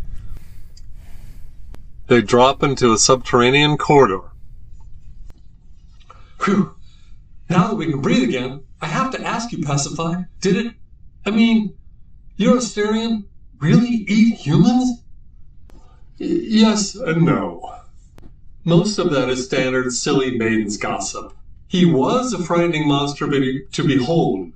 They 2.08 2.22
drop 2.22 2.64
into 2.64 2.94
a 2.94 2.98
subterranean 2.98 3.78
corridor. 3.78 4.22
Whew. 6.46 6.74
Now 7.50 7.68
that 7.68 7.76
we 7.76 7.88
can 7.88 8.02
breathe 8.02 8.24
again, 8.24 8.64
I 8.82 8.88
have 8.88 9.12
to 9.12 9.22
ask 9.22 9.52
you, 9.52 9.58
Pasiphae, 9.60 10.28
did 10.40 10.56
it? 10.56 10.74
I 11.26 11.32
mean, 11.32 11.76
your 12.38 12.58
Asterion 12.58 13.26
really 13.60 14.06
eat 14.08 14.36
humans? 14.36 15.02
Y- 16.20 16.28
yes 16.28 16.96
and 16.96 17.24
no. 17.24 17.74
Most 18.64 19.00
of 19.00 19.12
that 19.12 19.30
is 19.30 19.46
standard 19.46 19.92
silly 19.92 20.38
maiden's 20.38 20.78
gossip. 20.78 21.34
He 21.68 21.86
was 21.86 22.32
a 22.32 22.44
frightening 22.44 22.88
monster 22.88 23.28
to 23.28 23.84
behold, 23.84 24.52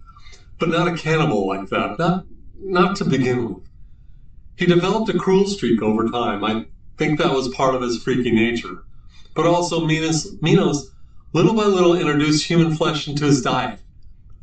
but 0.62 0.70
not 0.70 0.88
a 0.88 0.96
cannibal 0.96 1.48
like 1.48 1.68
that. 1.70 1.98
Not, 1.98 2.26
not 2.60 2.96
to 2.98 3.06
begin 3.06 3.56
with. 3.56 3.68
He 4.58 4.68
developed 4.68 5.10
a 5.10 5.18
cruel 5.18 5.48
streak 5.48 5.82
over 5.82 6.08
time. 6.08 6.44
I 6.44 6.68
think 6.98 7.18
that 7.18 7.34
was 7.34 7.50
part 7.50 7.74
of 7.74 7.82
his 7.82 8.02
freaky 8.02 8.30
nature. 8.30 8.84
But 9.34 9.48
also, 9.48 9.84
Minos, 9.84 10.28
Minos 10.40 10.92
little 11.34 11.56
by 11.56 11.66
little 11.66 11.96
introduced 11.96 12.46
human 12.46 12.76
flesh 12.76 13.08
into 13.08 13.26
his 13.26 13.42
diet. 13.42 13.80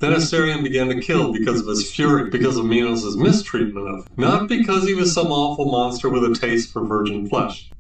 Then 0.00 0.12
Asterion 0.12 0.64
began 0.64 0.88
to 0.88 1.00
kill 1.00 1.32
because 1.32 1.60
of 1.60 1.68
his 1.68 1.88
fury, 1.88 2.28
because 2.30 2.56
of 2.56 2.64
Minos' 2.64 3.16
mistreatment 3.16 3.88
of 3.88 3.94
him, 4.00 4.04
not 4.16 4.48
because 4.48 4.88
he 4.88 4.94
was 4.94 5.14
some 5.14 5.28
awful 5.28 5.66
monster 5.66 6.08
with 6.08 6.24
a 6.24 6.34
taste 6.34 6.72
for 6.72 6.84
virgin 6.84 7.28
flesh. 7.28 7.72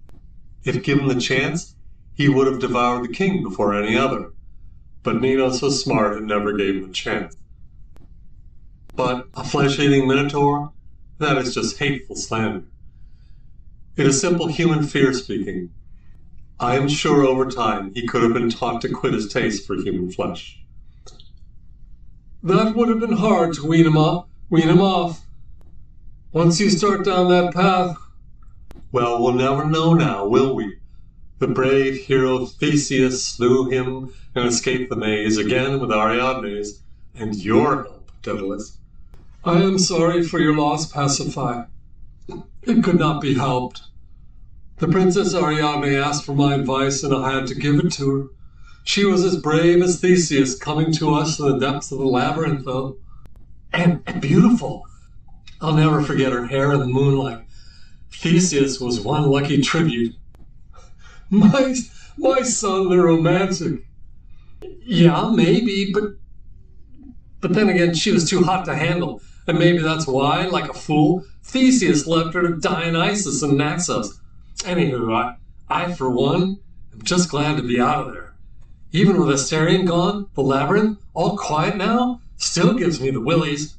If 0.64 0.84
given 0.84 1.08
the 1.08 1.20
chance, 1.20 1.74
he 2.14 2.28
would 2.28 2.46
have 2.46 2.60
devoured 2.60 3.02
the 3.02 3.12
king 3.12 3.42
before 3.42 3.74
any 3.74 3.96
other. 3.96 4.30
But 5.02 5.20
Minos 5.20 5.60
was 5.60 5.82
smart 5.82 6.16
and 6.16 6.28
never 6.28 6.52
gave 6.52 6.76
him 6.76 6.90
a 6.90 6.92
chance. 6.92 7.36
But 8.98 9.28
a 9.34 9.44
flesh 9.44 9.78
eating 9.78 10.08
minotaur? 10.08 10.72
That 11.18 11.38
is 11.38 11.54
just 11.54 11.78
hateful 11.78 12.16
slander. 12.16 12.64
It 13.96 14.06
is 14.06 14.20
simple 14.20 14.48
human 14.48 14.82
fear 14.82 15.12
speaking. 15.12 15.70
I 16.58 16.74
am 16.74 16.88
sure 16.88 17.24
over 17.24 17.48
time 17.48 17.94
he 17.94 18.08
could 18.08 18.24
have 18.24 18.32
been 18.32 18.50
taught 18.50 18.80
to 18.80 18.88
quit 18.88 19.14
his 19.14 19.32
taste 19.32 19.64
for 19.68 19.76
human 19.76 20.10
flesh. 20.10 20.60
That 22.42 22.74
would 22.74 22.88
have 22.88 22.98
been 22.98 23.18
hard 23.18 23.54
to 23.54 23.68
wean 23.68 23.86
him 23.86 23.96
off. 23.96 24.26
Wean 24.50 24.68
him 24.68 24.80
off. 24.80 25.24
Once 26.32 26.58
you 26.58 26.68
start 26.68 27.04
down 27.04 27.28
that 27.28 27.54
path. 27.54 27.96
Well, 28.90 29.22
we'll 29.22 29.34
never 29.34 29.64
know 29.64 29.94
now, 29.94 30.26
will 30.26 30.56
we? 30.56 30.76
The 31.38 31.46
brave 31.46 31.98
hero 31.98 32.46
Theseus 32.46 33.24
slew 33.24 33.70
him 33.70 34.12
and 34.34 34.48
escaped 34.48 34.90
the 34.90 34.96
maze 34.96 35.38
again 35.38 35.78
with 35.78 35.90
Ariadne's 35.90 36.82
and 37.14 37.36
your 37.36 37.84
help, 37.84 38.10
Daedalus. 38.22 38.74
I 39.44 39.62
am 39.62 39.78
sorry 39.78 40.22
for 40.24 40.40
your 40.40 40.56
loss, 40.56 40.90
Pasiphae. 40.90 41.68
It 42.62 42.82
could 42.82 42.98
not 42.98 43.20
be 43.20 43.34
helped. 43.34 43.82
The 44.78 44.88
Princess 44.88 45.34
Ariadne 45.34 45.94
asked 45.94 46.24
for 46.24 46.34
my 46.34 46.54
advice, 46.54 47.02
and 47.02 47.14
I 47.14 47.32
had 47.32 47.46
to 47.48 47.54
give 47.54 47.78
it 47.78 47.92
to 47.92 48.10
her. 48.10 48.26
She 48.84 49.04
was 49.04 49.24
as 49.24 49.36
brave 49.36 49.82
as 49.82 50.00
Theseus 50.00 50.56
coming 50.56 50.92
to 50.94 51.14
us 51.14 51.38
in 51.38 51.46
the 51.46 51.58
depths 51.58 51.92
of 51.92 51.98
the 51.98 52.04
labyrinth, 52.04 52.64
though. 52.64 52.96
And, 53.72 54.02
and 54.06 54.20
beautiful. 54.20 54.84
I'll 55.60 55.74
never 55.74 56.02
forget 56.02 56.32
her 56.32 56.46
hair 56.46 56.72
in 56.72 56.80
the 56.80 56.86
moonlight. 56.86 57.44
Theseus 58.10 58.80
was 58.80 59.00
one 59.00 59.30
lucky 59.30 59.60
tribute. 59.62 60.14
My, 61.30 61.74
my 62.16 62.42
son, 62.42 62.88
the 62.88 62.98
romantic. 62.98 63.84
Yeah, 64.80 65.30
maybe, 65.34 65.92
but 65.92 66.14
but 67.40 67.54
then 67.54 67.68
again, 67.68 67.94
she 67.94 68.12
was 68.12 68.28
too 68.28 68.42
hot 68.42 68.64
to 68.64 68.74
handle, 68.74 69.22
and 69.46 69.58
maybe 69.58 69.78
that's 69.78 70.06
why, 70.06 70.46
like 70.46 70.68
a 70.68 70.74
fool, 70.74 71.24
Theseus 71.42 72.06
left 72.06 72.34
her 72.34 72.42
to 72.42 72.56
Dionysus 72.56 73.42
and 73.42 73.56
Naxos. 73.56 74.20
Anywho, 74.58 75.14
I, 75.14 75.36
I 75.68 75.94
for 75.94 76.10
one, 76.10 76.58
am 76.92 77.02
just 77.02 77.30
glad 77.30 77.56
to 77.56 77.62
be 77.62 77.80
out 77.80 78.06
of 78.06 78.12
there. 78.12 78.34
Even 78.90 79.18
with 79.18 79.28
Asterion 79.28 79.86
gone, 79.86 80.28
the 80.34 80.42
labyrinth, 80.42 80.98
all 81.14 81.36
quiet 81.36 81.76
now, 81.76 82.20
still 82.36 82.74
gives 82.74 83.00
me 83.00 83.10
the 83.10 83.20
willies. 83.20 83.76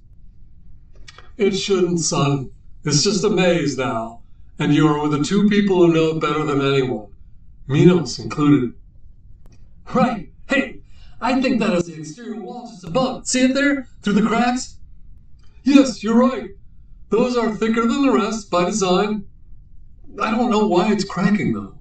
It 1.37 1.51
shouldn't, 1.51 1.99
son. 1.99 2.51
It's 2.83 3.03
just 3.03 3.23
a 3.23 3.29
maze 3.29 3.77
now, 3.77 4.21
and 4.57 4.73
you 4.73 4.87
are 4.87 5.01
with 5.01 5.11
the 5.11 5.23
two 5.23 5.49
people 5.49 5.77
who 5.77 5.93
know 5.93 6.15
it 6.15 6.21
better 6.21 6.43
than 6.43 6.61
anyone, 6.61 7.11
Minos 7.67 8.19
included. 8.19 8.73
Right. 9.93 10.31
I 11.21 11.41
think 11.41 11.59
that 11.59 11.73
is 11.73 11.87
the 11.87 11.99
exterior 11.99 12.39
wall 12.39 12.67
just 12.67 12.85
above. 12.85 13.27
See 13.27 13.41
it 13.41 13.53
there? 13.53 13.87
Through 14.01 14.13
the 14.13 14.27
cracks? 14.27 14.77
Yes, 15.63 16.01
you're 16.01 16.17
right. 16.17 16.51
Those 17.09 17.35
are 17.35 17.53
thicker 17.53 17.81
than 17.81 18.05
the 18.05 18.11
rest 18.11 18.49
by 18.49 18.65
design. 18.65 19.25
I 20.21 20.31
don't 20.31 20.49
know 20.49 20.67
why 20.67 20.91
it's 20.91 21.03
cracking, 21.03 21.53
though. 21.53 21.75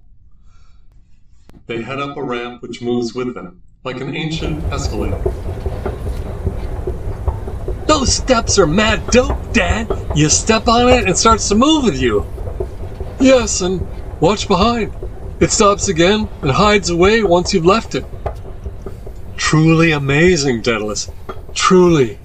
They 1.67 1.83
head 1.83 2.01
up 2.01 2.17
a 2.17 2.23
ramp 2.23 2.63
which 2.63 2.83
moves 2.83 3.15
with 3.15 3.35
them, 3.35 3.63
like 3.85 4.01
an 4.01 4.17
ancient 4.17 4.65
escalator. 4.73 5.23
Those 7.87 8.13
steps 8.13 8.59
are 8.59 8.67
mad 8.67 9.07
dope, 9.09 9.53
Dad. 9.53 9.89
You 10.15 10.29
step 10.29 10.67
on 10.67 10.89
it 10.89 11.01
and 11.01 11.11
it 11.11 11.17
starts 11.17 11.49
to 11.49 11.55
move 11.55 11.85
with 11.85 12.01
you. 12.01 12.27
Yes, 13.21 13.61
and 13.61 13.87
watch 14.21 14.49
behind. 14.49 14.93
It 15.41 15.51
stops 15.51 15.89
again 15.89 16.29
and 16.43 16.51
hides 16.51 16.91
away 16.91 17.23
once 17.23 17.55
you've 17.55 17.67
left 17.67 17.95
it. 17.95 18.05
Truly 19.49 19.93
amazing, 19.93 20.61
Daedalus. 20.61 21.11
Truly. 21.55 22.19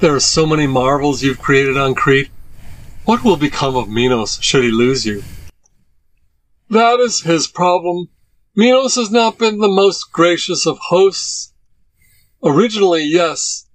There 0.00 0.14
are 0.14 0.18
so 0.18 0.46
many 0.46 0.66
marvels 0.66 1.22
you've 1.22 1.42
created 1.42 1.76
on 1.76 1.94
Crete. 1.94 2.30
What 3.04 3.22
will 3.22 3.36
become 3.36 3.76
of 3.76 3.90
Minos 3.90 4.40
should 4.40 4.64
he 4.64 4.70
lose 4.70 5.04
you? 5.04 5.22
That 6.70 7.00
is 7.00 7.20
his 7.20 7.46
problem. 7.46 8.08
Minos 8.56 8.94
has 8.94 9.10
not 9.10 9.36
been 9.36 9.58
the 9.58 9.68
most 9.68 10.10
gracious 10.10 10.64
of 10.64 10.78
hosts. 10.78 11.52
Originally, 12.42 13.04
yes. 13.04 13.66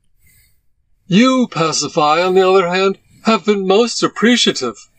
You, 1.06 1.48
Pasiphae, 1.52 2.26
on 2.28 2.34
the 2.34 2.50
other 2.50 2.70
hand, 2.70 2.98
have 3.26 3.46
been 3.46 3.68
most 3.68 4.02
appreciative. 4.02 4.90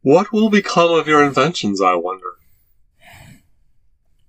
What 0.00 0.32
will 0.32 0.48
become 0.48 0.90
of 0.92 1.06
your 1.06 1.22
inventions, 1.22 1.82
I 1.82 1.96
wonder? 1.96 2.31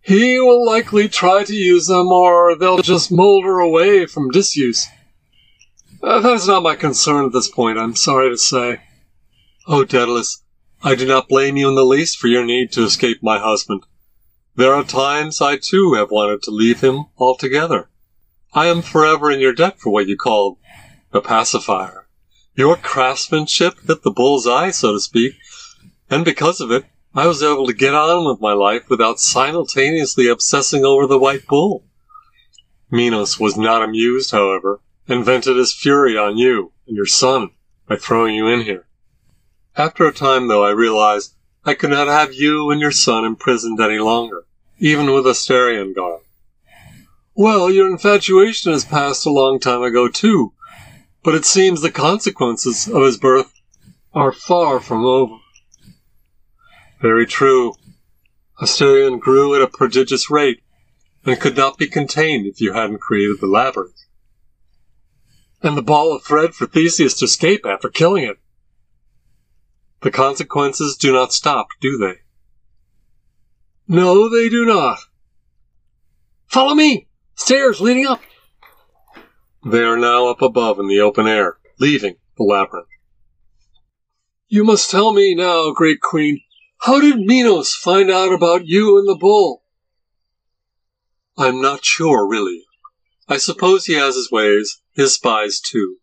He 0.03 0.37
will 0.37 0.65
likely 0.65 1.07
try 1.07 1.45
to 1.45 1.55
use 1.55 1.87
them, 1.87 2.07
or 2.09 2.57
they'll 2.57 2.81
just 2.81 3.09
molder 3.09 3.59
away 3.59 4.05
from 4.05 4.31
disuse. 4.31 4.85
Uh, 6.03 6.19
that 6.19 6.33
is 6.33 6.47
not 6.47 6.61
my 6.61 6.75
concern 6.75 7.25
at 7.25 7.31
this 7.31 7.47
point, 7.47 7.77
I'm 7.77 7.95
sorry 7.95 8.29
to 8.29 8.37
say. 8.37 8.81
Oh, 9.65 9.85
Daedalus, 9.85 10.43
I 10.83 10.95
do 10.95 11.05
not 11.05 11.29
blame 11.29 11.55
you 11.55 11.69
in 11.69 11.75
the 11.75 11.85
least 11.85 12.17
for 12.17 12.27
your 12.27 12.45
need 12.45 12.73
to 12.73 12.83
escape 12.83 13.23
my 13.23 13.39
husband. 13.39 13.83
There 14.57 14.73
are 14.73 14.83
times 14.83 15.39
I 15.39 15.55
too 15.55 15.93
have 15.93 16.11
wanted 16.11 16.43
to 16.43 16.51
leave 16.51 16.81
him 16.81 17.05
altogether. 17.17 17.89
I 18.53 18.67
am 18.67 18.81
forever 18.81 19.31
in 19.31 19.39
your 19.39 19.53
debt 19.53 19.79
for 19.79 19.89
what 19.89 20.07
you 20.07 20.17
call 20.17 20.59
a 21.13 21.21
pacifier. 21.21 22.09
Your 22.55 22.75
craftsmanship 22.75 23.79
hit 23.87 24.03
the 24.03 24.11
bull's 24.11 24.45
eye, 24.45 24.71
so 24.71 24.91
to 24.91 24.99
speak, 24.99 25.35
and 26.09 26.25
because 26.25 26.59
of 26.59 26.71
it, 26.71 26.83
I 27.15 27.27
was 27.27 27.43
able 27.43 27.67
to 27.67 27.73
get 27.73 27.93
on 27.93 28.25
with 28.25 28.41
my 28.41 28.53
life 28.53 28.89
without 28.89 29.19
simultaneously 29.19 30.27
obsessing 30.27 30.83
over 30.83 31.05
the 31.05 31.19
white 31.19 31.45
bull. 31.45 31.85
Minos 32.89 33.39
was 33.39 33.55
not 33.55 33.83
amused, 33.83 34.31
however, 34.31 34.81
and 35.07 35.23
vented 35.23 35.55
his 35.55 35.73
fury 35.73 36.17
on 36.17 36.37
you 36.37 36.71
and 36.87 36.95
your 36.95 37.05
son 37.05 37.51
by 37.87 37.97
throwing 37.97 38.33
you 38.33 38.47
in 38.47 38.61
here. 38.61 38.87
After 39.75 40.07
a 40.07 40.13
time, 40.13 40.47
though, 40.47 40.65
I 40.65 40.71
realized 40.71 41.35
I 41.63 41.75
could 41.75 41.91
not 41.91 42.07
have 42.07 42.33
you 42.33 42.71
and 42.71 42.81
your 42.81 42.91
son 42.91 43.25
imprisoned 43.25 43.79
any 43.79 43.99
longer, 43.99 44.45
even 44.79 45.13
with 45.13 45.27
Asterion 45.27 45.93
gone. 45.93 46.21
Well, 47.35 47.69
your 47.69 47.89
infatuation 47.89 48.71
has 48.71 48.85
passed 48.85 49.25
a 49.25 49.31
long 49.31 49.59
time 49.59 49.83
ago, 49.83 50.07
too, 50.07 50.53
but 51.23 51.35
it 51.35 51.45
seems 51.45 51.81
the 51.81 51.91
consequences 51.91 52.87
of 52.87 53.03
his 53.03 53.17
birth 53.17 53.53
are 54.13 54.31
far 54.31 54.79
from 54.79 55.05
over. 55.05 55.37
Very 57.03 57.25
true. 57.25 57.73
Asterion 58.61 59.19
grew 59.19 59.53
at 59.53 59.61
a 59.61 59.67
prodigious 59.67 60.29
rate 60.29 60.61
and 61.25 61.37
could 61.37 61.57
not 61.57 61.77
be 61.77 61.85
contained 61.85 62.47
if 62.47 62.61
you 62.61 62.71
hadn't 62.71 63.01
created 63.01 63.41
the 63.41 63.47
labyrinth. 63.47 64.05
And 65.61 65.75
the 65.75 65.81
ball 65.81 66.15
of 66.15 66.23
thread 66.23 66.55
for 66.55 66.65
Theseus 66.65 67.15
to 67.15 67.25
escape 67.25 67.65
after 67.65 67.89
killing 67.89 68.23
it. 68.23 68.37
The 69.99 70.11
consequences 70.11 70.95
do 70.95 71.11
not 71.11 71.33
stop, 71.33 71.67
do 71.81 71.97
they? 71.97 72.21
No, 73.85 74.29
they 74.29 74.47
do 74.47 74.65
not. 74.65 74.99
Follow 76.47 76.73
me! 76.73 77.09
Stairs 77.35 77.81
leading 77.81 78.07
up! 78.07 78.21
They 79.65 79.83
are 79.83 79.97
now 79.97 80.27
up 80.27 80.41
above 80.41 80.79
in 80.79 80.87
the 80.87 81.01
open 81.01 81.27
air, 81.27 81.57
leaving 81.81 82.15
the 82.37 82.43
labyrinth. 82.43 82.87
You 84.47 84.63
must 84.63 84.89
tell 84.89 85.11
me 85.11 85.35
now, 85.35 85.71
great 85.71 85.99
queen, 85.99 86.39
how 86.83 86.99
did 86.99 87.17
Minos 87.17 87.73
find 87.73 88.11
out 88.11 88.33
about 88.33 88.67
you 88.67 88.99
and 88.99 89.07
the 89.07 89.17
bull? 89.17 89.63
I'm 91.37 91.61
not 91.61 91.85
sure, 91.85 92.27
really. 92.27 92.65
I 93.29 93.37
suppose 93.37 93.85
he 93.85 93.93
has 93.93 94.15
his 94.15 94.29
ways, 94.29 94.81
his 94.93 95.13
spies 95.13 95.61
too. 95.61 95.97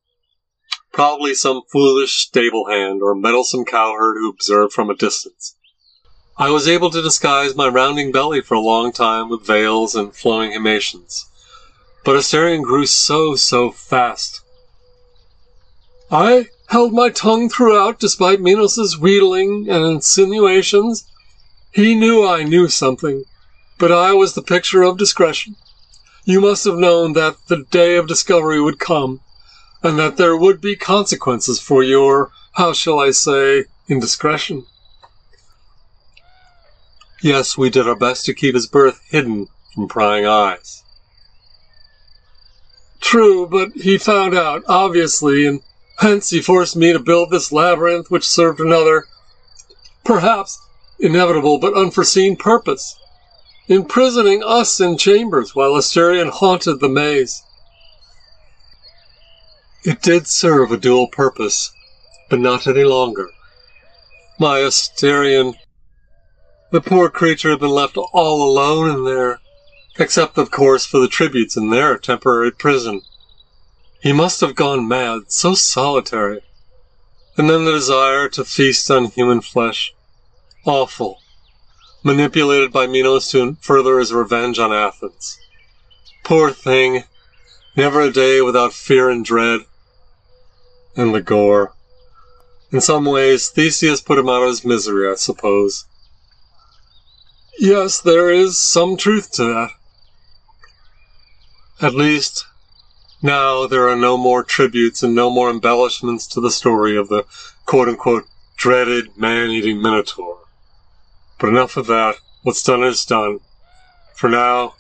Probably 0.90 1.34
some 1.34 1.62
foolish 1.70 2.26
stable 2.26 2.68
hand 2.68 3.02
or 3.02 3.14
meddlesome 3.14 3.66
cowherd 3.66 4.16
who 4.18 4.30
observed 4.30 4.72
from 4.72 4.88
a 4.88 4.96
distance. 4.96 5.54
I 6.38 6.48
was 6.48 6.66
able 6.66 6.88
to 6.90 7.02
disguise 7.02 7.54
my 7.54 7.68
rounding 7.68 8.10
belly 8.10 8.40
for 8.40 8.54
a 8.54 8.60
long 8.60 8.90
time 8.90 9.28
with 9.28 9.46
veils 9.46 9.94
and 9.94 10.14
flowing 10.14 10.52
himations. 10.52 11.26
But 12.06 12.16
Asterion 12.16 12.62
grew 12.62 12.86
so, 12.86 13.34
so 13.34 13.70
fast. 13.70 14.40
I 16.10 16.46
held 16.70 16.92
my 16.92 17.10
tongue 17.10 17.48
throughout 17.48 17.98
despite 17.98 18.40
Minos's 18.40 18.96
wheedling 18.96 19.68
and 19.68 19.84
insinuations. 19.84 21.04
He 21.72 21.96
knew 21.96 22.24
I 22.24 22.44
knew 22.44 22.68
something, 22.68 23.24
but 23.78 23.90
I 23.90 24.12
was 24.12 24.34
the 24.34 24.42
picture 24.42 24.84
of 24.84 24.96
discretion. 24.96 25.56
You 26.24 26.40
must 26.40 26.64
have 26.64 26.76
known 26.76 27.14
that 27.14 27.36
the 27.48 27.64
day 27.70 27.96
of 27.96 28.06
discovery 28.06 28.60
would 28.60 28.78
come, 28.78 29.20
and 29.82 29.98
that 29.98 30.16
there 30.16 30.36
would 30.36 30.60
be 30.60 30.76
consequences 30.76 31.58
for 31.60 31.82
your, 31.82 32.30
how 32.52 32.72
shall 32.72 33.00
I 33.00 33.10
say, 33.10 33.64
indiscretion. 33.88 34.64
Yes, 37.20 37.58
we 37.58 37.68
did 37.68 37.88
our 37.88 37.96
best 37.96 38.24
to 38.26 38.34
keep 38.34 38.54
his 38.54 38.68
birth 38.68 39.00
hidden 39.10 39.48
from 39.74 39.88
prying 39.88 40.24
eyes. 40.24 40.84
True, 43.00 43.48
but 43.48 43.72
he 43.72 43.98
found 43.98 44.36
out, 44.36 44.62
obviously, 44.68 45.46
and 45.46 45.62
hence 46.00 46.30
he 46.30 46.40
forced 46.40 46.76
me 46.76 46.92
to 46.92 46.98
build 46.98 47.30
this 47.30 47.52
labyrinth 47.52 48.10
which 48.10 48.26
served 48.26 48.58
another, 48.58 49.04
perhaps 50.02 50.58
inevitable 50.98 51.58
but 51.58 51.76
unforeseen 51.76 52.36
purpose, 52.36 52.96
imprisoning 53.68 54.42
us 54.42 54.80
in 54.80 54.96
chambers 54.96 55.54
while 55.54 55.76
Asterion 55.76 56.30
haunted 56.30 56.80
the 56.80 56.88
maze. 56.88 57.42
It 59.84 60.00
did 60.00 60.26
serve 60.26 60.72
a 60.72 60.78
dual 60.78 61.08
purpose, 61.08 61.70
but 62.30 62.40
not 62.40 62.66
any 62.66 62.84
longer. 62.84 63.28
My 64.38 64.60
Asterion, 64.60 65.54
the 66.70 66.80
poor 66.80 67.10
creature 67.10 67.50
had 67.50 67.60
been 67.60 67.70
left 67.70 67.98
all 67.98 68.42
alone 68.42 68.90
in 68.90 69.04
there, 69.04 69.40
except 69.98 70.38
of 70.38 70.50
course 70.50 70.86
for 70.86 70.98
the 70.98 71.08
tributes 71.08 71.58
in 71.58 71.68
their 71.68 71.98
temporary 71.98 72.52
prison. 72.52 73.02
He 74.00 74.12
must 74.14 74.40
have 74.40 74.54
gone 74.54 74.88
mad, 74.88 75.24
so 75.28 75.54
solitary. 75.54 76.40
And 77.36 77.50
then 77.50 77.64
the 77.64 77.72
desire 77.72 78.28
to 78.30 78.44
feast 78.44 78.90
on 78.90 79.06
human 79.06 79.42
flesh. 79.42 79.94
Awful. 80.64 81.18
Manipulated 82.02 82.72
by 82.72 82.86
Minos 82.86 83.30
to 83.30 83.56
further 83.60 83.98
his 83.98 84.12
revenge 84.12 84.58
on 84.58 84.72
Athens. 84.72 85.38
Poor 86.24 86.50
thing. 86.50 87.04
Never 87.76 88.00
a 88.00 88.12
day 88.12 88.40
without 88.40 88.72
fear 88.72 89.10
and 89.10 89.24
dread. 89.24 89.60
And 90.96 91.14
the 91.14 91.20
gore. 91.20 91.74
In 92.72 92.80
some 92.80 93.04
ways, 93.04 93.48
Theseus 93.48 94.00
put 94.00 94.18
him 94.18 94.28
out 94.28 94.42
of 94.42 94.48
his 94.48 94.64
misery, 94.64 95.10
I 95.10 95.16
suppose. 95.16 95.84
Yes, 97.58 98.00
there 98.00 98.30
is 98.30 98.58
some 98.58 98.96
truth 98.96 99.32
to 99.32 99.44
that. 99.44 99.70
At 101.82 101.94
least, 101.94 102.46
now 103.22 103.66
there 103.66 103.88
are 103.88 103.96
no 103.96 104.16
more 104.16 104.42
tributes 104.42 105.02
and 105.02 105.14
no 105.14 105.30
more 105.30 105.50
embellishments 105.50 106.26
to 106.28 106.40
the 106.40 106.50
story 106.50 106.96
of 106.96 107.08
the 107.08 107.24
quote 107.66 107.88
unquote 107.88 108.26
dreaded 108.56 109.16
man 109.16 109.50
eating 109.50 109.80
Minotaur. 109.80 110.38
But 111.38 111.48
enough 111.48 111.78
of 111.78 111.86
that. 111.86 112.16
What's 112.42 112.62
done 112.62 112.84
is 112.84 113.04
done. 113.06 113.40
For 114.14 114.28
now, 114.28 114.74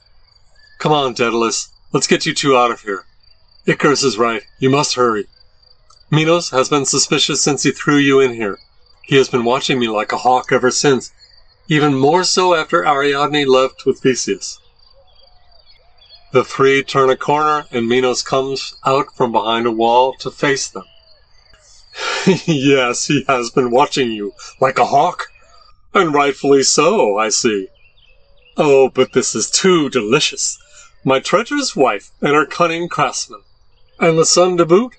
come 0.78 0.92
on, 0.92 1.14
Daedalus. 1.14 1.70
Let's 1.92 2.06
get 2.06 2.26
you 2.26 2.34
two 2.34 2.56
out 2.56 2.70
of 2.70 2.82
here. 2.82 3.04
Icarus 3.66 4.04
is 4.04 4.18
right. 4.18 4.42
You 4.58 4.70
must 4.70 4.94
hurry. 4.94 5.26
Minos 6.10 6.50
has 6.50 6.68
been 6.68 6.84
suspicious 6.84 7.40
since 7.40 7.62
he 7.62 7.72
threw 7.72 7.96
you 7.96 8.20
in 8.20 8.34
here. 8.34 8.58
He 9.02 9.16
has 9.16 9.28
been 9.28 9.44
watching 9.44 9.78
me 9.78 9.88
like 9.88 10.12
a 10.12 10.18
hawk 10.18 10.52
ever 10.52 10.70
since, 10.70 11.10
even 11.68 11.94
more 11.94 12.22
so 12.22 12.54
after 12.54 12.84
Ariadne 12.84 13.44
left 13.46 13.86
with 13.86 14.00
Theseus. 14.00 14.59
The 16.32 16.44
three 16.44 16.84
turn 16.84 17.10
a 17.10 17.16
corner, 17.16 17.66
and 17.72 17.88
Minos 17.88 18.22
comes 18.22 18.74
out 18.86 19.16
from 19.16 19.32
behind 19.32 19.66
a 19.66 19.72
wall 19.72 20.14
to 20.20 20.30
face 20.30 20.68
them. 20.68 20.84
yes, 22.46 23.06
he 23.06 23.24
has 23.26 23.50
been 23.50 23.70
watching 23.70 24.12
you 24.12 24.32
like 24.60 24.78
a 24.78 24.86
hawk. 24.86 25.26
And 25.92 26.14
rightfully 26.14 26.62
so, 26.62 27.18
I 27.18 27.30
see. 27.30 27.66
Oh, 28.56 28.90
but 28.90 29.12
this 29.12 29.34
is 29.34 29.50
too 29.50 29.90
delicious. 29.90 30.56
My 31.04 31.18
treacherous 31.18 31.74
wife 31.74 32.12
and 32.20 32.34
her 32.34 32.46
cunning 32.46 32.88
craftsman. 32.88 33.42
And 33.98 34.16
the 34.16 34.24
son 34.24 34.56
to 34.58 34.66
boot? 34.66 34.94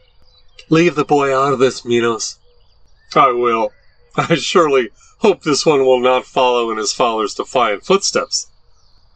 Leave 0.70 0.96
the 0.96 1.06
boy 1.06 1.34
out 1.34 1.54
of 1.54 1.60
this, 1.60 1.86
Minos. 1.86 2.40
I 3.16 3.32
will. 3.32 3.72
I 4.18 4.36
surely 4.36 4.90
hope 5.20 5.44
this 5.44 5.66
one 5.66 5.86
will 5.86 6.02
not 6.02 6.26
follow 6.26 6.72
in 6.72 6.78
his 6.78 6.92
father's 6.92 7.36
defiant 7.36 7.86
footsteps. 7.86 8.48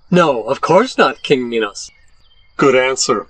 No, 0.09 0.43
of 0.43 0.61
course 0.61 0.97
not, 0.97 1.23
King 1.23 1.49
Minos. 1.49 1.91
Good 2.57 2.75
answer. 2.75 3.27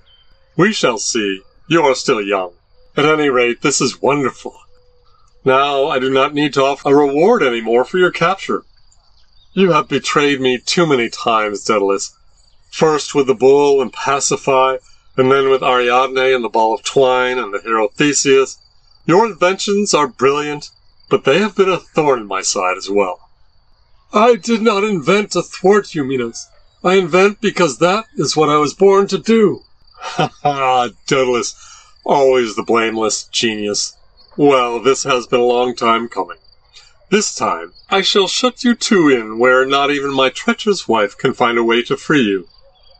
We 0.56 0.72
shall 0.72 0.98
see. 0.98 1.42
You 1.68 1.82
are 1.82 1.94
still 1.94 2.22
young. 2.22 2.52
At 2.96 3.04
any 3.04 3.28
rate, 3.28 3.60
this 3.60 3.80
is 3.80 4.00
wonderful. 4.00 4.56
Now 5.44 5.88
I 5.88 5.98
do 5.98 6.10
not 6.10 6.32
need 6.32 6.54
to 6.54 6.62
offer 6.62 6.88
a 6.88 6.94
reward 6.94 7.42
any 7.42 7.60
more 7.60 7.84
for 7.84 7.98
your 7.98 8.12
capture. 8.12 8.64
You 9.52 9.72
have 9.72 9.88
betrayed 9.88 10.40
me 10.40 10.58
too 10.58 10.86
many 10.86 11.08
times, 11.08 11.64
Daedalus. 11.64 12.14
First 12.70 13.14
with 13.14 13.26
the 13.26 13.34
bull 13.34 13.82
and 13.82 13.92
Pasiphae, 13.92 14.78
and 15.16 15.32
then 15.32 15.48
with 15.48 15.62
Ariadne 15.62 16.34
and 16.34 16.44
the 16.44 16.48
ball 16.48 16.74
of 16.74 16.84
twine 16.84 17.38
and 17.38 17.52
the 17.52 17.60
hero 17.60 17.88
Theseus. 17.88 18.58
Your 19.06 19.26
inventions 19.26 19.94
are 19.94 20.06
brilliant, 20.06 20.70
but 21.08 21.24
they 21.24 21.38
have 21.38 21.56
been 21.56 21.70
a 21.70 21.78
thorn 21.78 22.20
in 22.20 22.26
my 22.26 22.42
side 22.42 22.76
as 22.76 22.90
well. 22.90 23.28
I 24.12 24.36
did 24.36 24.62
not 24.62 24.84
invent 24.84 25.32
to 25.32 25.42
thwart 25.42 25.94
you, 25.94 26.04
Minos. 26.04 26.46
I 26.86 26.94
invent 26.94 27.40
because 27.40 27.78
that 27.78 28.04
is 28.14 28.36
what 28.36 28.48
I 28.48 28.58
was 28.58 28.72
born 28.72 29.08
to 29.08 29.18
do. 29.18 29.64
Ha 29.98 30.30
ha, 30.44 30.90
Daedalus, 31.08 31.56
always 32.04 32.54
the 32.54 32.62
blameless 32.62 33.24
genius. 33.24 33.96
Well, 34.36 34.78
this 34.78 35.02
has 35.02 35.26
been 35.26 35.40
a 35.40 35.52
long 35.56 35.74
time 35.74 36.08
coming. 36.08 36.36
This 37.10 37.34
time, 37.34 37.72
I 37.90 38.02
shall 38.02 38.28
shut 38.28 38.62
you 38.62 38.76
two 38.76 39.08
in 39.08 39.40
where 39.40 39.66
not 39.66 39.90
even 39.90 40.14
my 40.14 40.28
treacherous 40.28 40.86
wife 40.86 41.18
can 41.18 41.34
find 41.34 41.58
a 41.58 41.64
way 41.64 41.82
to 41.82 41.96
free 41.96 42.22
you. 42.22 42.46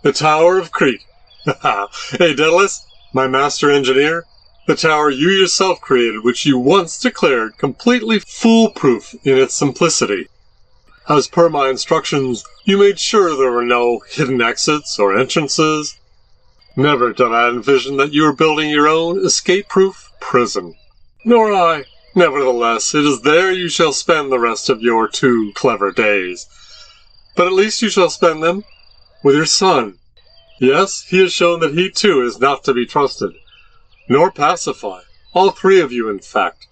The 0.03 0.13
Tower 0.13 0.59
of 0.59 0.73
Crete. 0.73 1.05
Ha 1.45 1.57
ha! 1.61 1.89
hey, 2.19 2.35
Daedalus, 2.35 2.85
my 3.13 3.29
master 3.29 3.71
engineer, 3.71 4.25
the 4.67 4.75
tower 4.75 5.11
you 5.11 5.29
yourself 5.31 5.81
created, 5.81 6.25
which 6.25 6.45
you 6.45 6.59
once 6.59 6.99
declared 6.99 7.57
completely 7.57 8.19
foolproof 8.19 9.15
in 9.23 9.39
its 9.39 9.55
simplicity. 9.55 10.27
As 11.09 11.29
per 11.29 11.49
my 11.49 11.69
instructions, 11.69 12.45
you 12.65 12.79
made 12.79 12.99
sure 12.99 13.37
there 13.37 13.53
were 13.53 13.65
no 13.65 14.01
hidden 14.11 14.43
exits 14.43 14.99
or 14.99 15.17
entrances. 15.17 15.97
Never 16.77 17.13
did 17.13 17.33
I 17.33 17.49
envision 17.49 17.97
that 17.99 18.13
you 18.13 18.25
were 18.25 18.33
building 18.33 18.71
your 18.71 18.89
own 18.89 19.25
escape-proof 19.25 20.11
prison. 20.21 20.75
Nor 21.25 21.53
I. 21.53 21.85
Nevertheless, 22.17 22.95
it 22.95 23.05
is 23.05 23.21
there 23.21 23.53
you 23.53 23.69
shall 23.69 23.93
spend 23.93 24.33
the 24.33 24.41
rest 24.41 24.69
of 24.69 24.83
your 24.83 25.07
two 25.07 25.53
clever 25.55 25.93
days. 25.93 26.47
But 27.37 27.47
at 27.47 27.53
least 27.53 27.83
you 27.83 27.89
shall 27.89 28.11
spend 28.11 28.43
them 28.43 28.65
with 29.23 29.37
your 29.37 29.47
son. 29.47 29.99
Yes, 30.59 31.05
he 31.09 31.21
has 31.21 31.33
shown 31.33 31.61
that 31.61 31.75
he 31.75 31.91
too 31.91 32.23
is 32.23 32.41
not 32.41 32.65
to 32.65 32.75
be 32.75 32.87
trusted, 32.87 33.33
nor 34.09 34.33
Pasiphae. 34.33 35.03
All 35.35 35.51
three 35.51 35.81
of 35.81 35.93
you, 35.93 36.09
in 36.09 36.19
fact. 36.19 36.67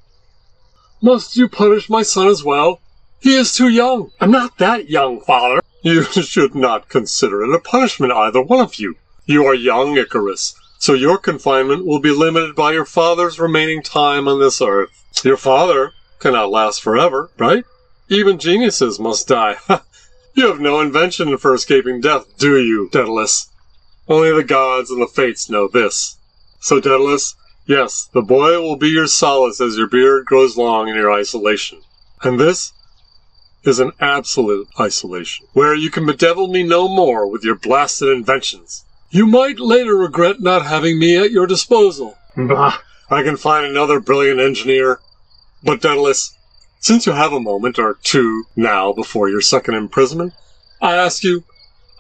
Must 1.03 1.37
you 1.37 1.49
punish 1.49 1.91
my 1.91 2.03
son 2.03 2.29
as 2.29 2.43
well? 2.43 2.81
He 3.25 3.37
is 3.37 3.55
too 3.55 3.71
young. 3.71 4.11
I'm 4.21 4.31
not 4.31 4.59
that 4.59 4.91
young, 4.91 5.19
father. 5.19 5.63
You 5.81 6.03
should 6.13 6.55
not 6.55 6.91
consider 6.91 7.43
it 7.43 7.55
a 7.55 7.59
punishment, 7.59 8.13
either 8.13 8.43
one 8.43 8.61
of 8.61 8.75
you. 8.75 8.97
You 9.25 9.47
are 9.47 9.55
young, 9.55 9.97
Icarus, 9.97 10.55
so 10.79 10.93
your 10.93 11.17
confinement 11.17 11.87
will 11.87 12.01
be 12.01 12.11
limited 12.11 12.55
by 12.55 12.73
your 12.75 12.85
father's 12.85 13.41
remaining 13.41 13.83
time 13.83 14.29
on 14.29 14.41
this 14.41 14.61
earth. 14.61 14.91
Your 15.25 15.39
father 15.39 15.95
cannot 16.19 16.51
last 16.51 16.83
forever, 16.83 17.31
right? 17.39 17.65
Even 18.11 18.39
geniuses 18.39 19.01
must 19.01 19.27
die. 19.27 19.57
you 20.35 20.47
have 20.47 20.61
no 20.61 20.83
invention 20.83 21.39
for 21.39 21.55
escaping 21.55 22.03
death, 22.03 22.27
do 22.37 22.59
you, 22.59 22.91
Daedalus? 22.93 23.49
Only 24.07 24.33
the 24.33 24.45
gods 24.45 24.91
and 24.91 25.01
the 25.01 25.07
fates 25.07 25.49
know 25.49 25.67
this. 25.67 26.19
So, 26.61 26.79
Daedalus, 26.79 27.37
yes, 27.65 28.07
the 28.13 28.21
boy 28.21 28.61
will 28.61 28.77
be 28.77 28.91
your 28.91 29.07
solace 29.07 29.63
as 29.63 29.79
your 29.79 29.89
beard 29.89 30.27
grows 30.27 30.59
long 30.59 30.89
in 30.89 30.95
your 30.95 31.11
isolation. 31.11 31.81
And 32.23 32.39
this 32.39 32.75
is 33.67 33.79
an 33.79 33.93
absolute 34.01 34.69
isolation, 34.79 35.47
where 35.53 35.75
you 35.75 35.91
can 35.91 36.07
bedevil 36.07 36.49
me 36.49 36.63
no 36.63 36.89
more 36.89 37.27
with 37.27 37.45
your 37.45 37.55
blasted 37.55 38.09
inventions. 38.09 38.85
You 39.11 39.27
might 39.27 39.59
later 39.59 39.97
regret 39.97 40.41
not 40.41 40.67
having 40.67 40.99
me 40.99 41.17
at 41.17 41.31
your 41.31 41.47
disposal. 41.47 42.17
Bah, 42.37 42.79
I 43.11 43.23
can 43.23 43.37
find 43.37 43.65
another 43.65 44.01
brilliant 44.01 44.41
engineer. 44.41 45.01
But 45.63 45.81
Daedalus, 45.81 46.37
since 46.81 47.07
you 47.07 47.13
have 47.13 47.33
a 47.33 47.41
moment 47.41 47.79
or 47.79 47.99
two 48.03 48.45
now 48.57 48.93
before 48.93 49.29
your 49.29 49.41
second 49.41 49.75
imprisonment, 49.75 50.35
I 50.83 50.95
ask 50.95 51.23
you, 51.25 51.45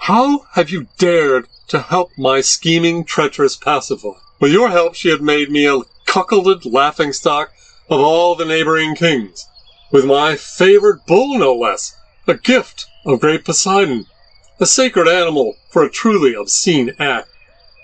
how 0.00 0.40
have 0.52 0.70
you 0.70 0.88
dared 0.98 1.46
to 1.68 1.80
help 1.80 2.10
my 2.18 2.40
scheming, 2.40 3.04
treacherous 3.04 3.56
Pasiphae? 3.56 4.16
With 4.40 4.52
your 4.52 4.68
help, 4.70 4.94
she 4.94 5.08
had 5.08 5.22
made 5.22 5.50
me 5.50 5.66
a 5.66 5.80
cuckolded 6.06 6.70
laughingstock 6.70 7.52
of 7.88 8.00
all 8.00 8.34
the 8.34 8.44
neighboring 8.44 8.94
kings 8.94 9.46
with 9.94 10.04
my 10.04 10.34
favorite 10.34 11.06
bull 11.06 11.38
no 11.38 11.54
less, 11.54 11.94
a 12.26 12.34
gift 12.34 12.84
of 13.06 13.20
great 13.20 13.44
Poseidon, 13.44 14.04
a 14.58 14.66
sacred 14.66 15.06
animal 15.06 15.54
for 15.70 15.84
a 15.84 15.88
truly 15.88 16.34
obscene 16.34 16.92
act. 16.98 17.28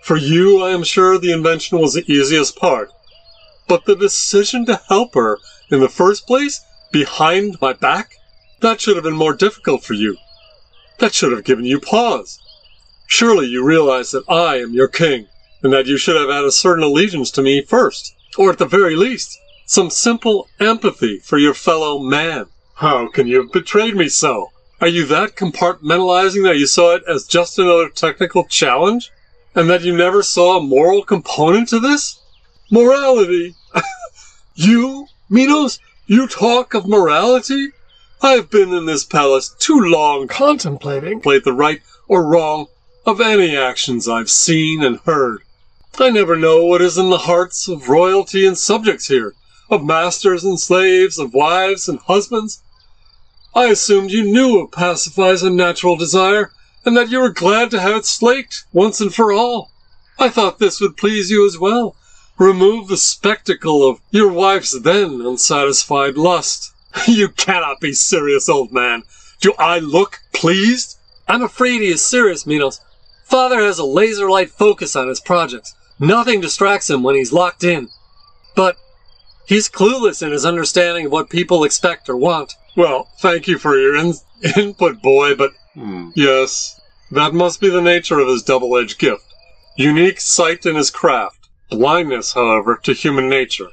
For 0.02 0.16
you, 0.16 0.60
I 0.60 0.70
am 0.70 0.82
sure 0.82 1.18
the 1.18 1.30
invention 1.30 1.78
was 1.78 1.94
the 1.94 2.12
easiest 2.12 2.56
part. 2.56 2.90
But 3.68 3.84
the 3.84 3.94
decision 3.94 4.66
to 4.66 4.82
help 4.88 5.14
her 5.14 5.38
in 5.70 5.78
the 5.78 5.88
first 5.88 6.26
place, 6.26 6.60
behind 6.90 7.58
my 7.60 7.74
back, 7.74 8.16
that 8.58 8.80
should 8.80 8.96
have 8.96 9.04
been 9.04 9.14
more 9.14 9.34
difficult 9.34 9.84
for 9.84 9.94
you. 9.94 10.16
That 10.98 11.14
should 11.14 11.30
have 11.30 11.44
given 11.44 11.64
you 11.64 11.78
pause. 11.78 12.40
Surely 13.06 13.46
you 13.46 13.64
realize 13.64 14.10
that 14.10 14.28
I 14.28 14.56
am 14.56 14.74
your 14.74 14.88
king, 14.88 15.28
and 15.62 15.72
that 15.72 15.86
you 15.86 15.96
should 15.96 16.16
have 16.16 16.28
had 16.28 16.44
a 16.44 16.50
certain 16.50 16.82
allegiance 16.82 17.30
to 17.30 17.42
me 17.42 17.62
first, 17.62 18.16
or 18.36 18.50
at 18.50 18.58
the 18.58 18.66
very 18.66 18.96
least, 18.96 19.38
some 19.70 19.88
simple 19.88 20.48
empathy 20.58 21.20
for 21.20 21.38
your 21.38 21.54
fellow 21.54 22.00
man. 22.00 22.44
How 22.74 23.06
can 23.06 23.28
you 23.28 23.42
have 23.42 23.52
betrayed 23.52 23.94
me 23.94 24.08
so? 24.08 24.50
Are 24.80 24.88
you 24.88 25.06
that 25.06 25.36
compartmentalizing 25.36 26.42
that 26.42 26.58
you 26.58 26.66
saw 26.66 26.96
it 26.96 27.04
as 27.06 27.24
just 27.24 27.56
another 27.56 27.88
technical 27.88 28.42
challenge? 28.42 29.12
And 29.54 29.70
that 29.70 29.82
you 29.82 29.96
never 29.96 30.24
saw 30.24 30.58
a 30.58 30.60
moral 30.60 31.04
component 31.04 31.68
to 31.68 31.78
this? 31.78 32.18
Morality? 32.68 33.54
you, 34.56 35.06
Minos, 35.28 35.78
you 36.04 36.26
talk 36.26 36.74
of 36.74 36.88
morality? 36.88 37.68
I've 38.20 38.50
been 38.50 38.72
in 38.72 38.86
this 38.86 39.04
palace 39.04 39.54
too 39.56 39.78
long 39.78 40.26
contemplating 40.26 41.20
the 41.44 41.52
right 41.52 41.80
or 42.08 42.26
wrong 42.26 42.66
of 43.06 43.20
any 43.20 43.56
actions 43.56 44.08
I've 44.08 44.30
seen 44.30 44.82
and 44.82 44.98
heard. 45.06 45.42
I 45.96 46.10
never 46.10 46.34
know 46.34 46.64
what 46.64 46.82
is 46.82 46.98
in 46.98 47.10
the 47.10 47.18
hearts 47.18 47.68
of 47.68 47.88
royalty 47.88 48.44
and 48.44 48.58
subjects 48.58 49.06
here 49.06 49.34
of 49.70 49.84
masters 49.84 50.44
and 50.44 50.58
slaves, 50.58 51.18
of 51.18 51.32
wives 51.32 51.88
and 51.88 51.98
husbands. 52.00 52.62
I 53.54 53.66
assumed 53.66 54.10
you 54.10 54.24
knew 54.24 54.60
of 54.60 54.70
Pasiphae's 54.70 55.42
unnatural 55.42 55.96
desire, 55.96 56.52
and 56.84 56.96
that 56.96 57.10
you 57.10 57.20
were 57.20 57.30
glad 57.30 57.70
to 57.70 57.80
have 57.80 57.96
it 57.96 58.06
slaked 58.06 58.64
once 58.72 59.00
and 59.00 59.14
for 59.14 59.32
all. 59.32 59.70
I 60.18 60.28
thought 60.28 60.58
this 60.58 60.80
would 60.80 60.96
please 60.96 61.30
you 61.30 61.46
as 61.46 61.58
well. 61.58 61.96
Remove 62.38 62.88
the 62.88 62.96
spectacle 62.96 63.88
of 63.88 64.00
your 64.10 64.32
wife's 64.32 64.78
then 64.80 65.20
unsatisfied 65.20 66.16
lust. 66.16 66.72
you 67.06 67.28
cannot 67.28 67.80
be 67.80 67.92
serious, 67.92 68.48
old 68.48 68.72
man. 68.72 69.02
Do 69.40 69.54
I 69.58 69.78
look 69.78 70.20
pleased? 70.32 70.98
I'm 71.28 71.42
afraid 71.42 71.80
he 71.80 71.88
is 71.88 72.04
serious, 72.04 72.46
Minos. 72.46 72.80
Father 73.24 73.60
has 73.60 73.78
a 73.78 73.84
laser 73.84 74.28
light 74.28 74.50
focus 74.50 74.96
on 74.96 75.08
his 75.08 75.20
projects. 75.20 75.74
Nothing 75.98 76.40
distracts 76.40 76.90
him 76.90 77.02
when 77.02 77.14
he's 77.14 77.32
locked 77.32 77.62
in. 77.62 77.88
But 78.54 78.76
He's 79.46 79.68
clueless 79.68 80.22
in 80.22 80.32
his 80.32 80.44
understanding 80.44 81.06
of 81.06 81.12
what 81.12 81.30
people 81.30 81.64
expect 81.64 82.08
or 82.08 82.16
want. 82.16 82.54
Well, 82.76 83.08
thank 83.18 83.48
you 83.48 83.58
for 83.58 83.78
your 83.78 83.96
in- 83.96 84.14
input, 84.56 85.02
boy, 85.02 85.34
but 85.34 85.52
hmm. 85.74 86.10
yes, 86.14 86.80
that 87.10 87.34
must 87.34 87.60
be 87.60 87.68
the 87.68 87.82
nature 87.82 88.18
of 88.18 88.28
his 88.28 88.42
double 88.42 88.76
edged 88.76 88.98
gift. 88.98 89.24
Unique 89.76 90.20
sight 90.20 90.66
in 90.66 90.76
his 90.76 90.90
craft, 90.90 91.48
blindness, 91.70 92.34
however, 92.34 92.76
to 92.82 92.92
human 92.92 93.28
nature. 93.28 93.68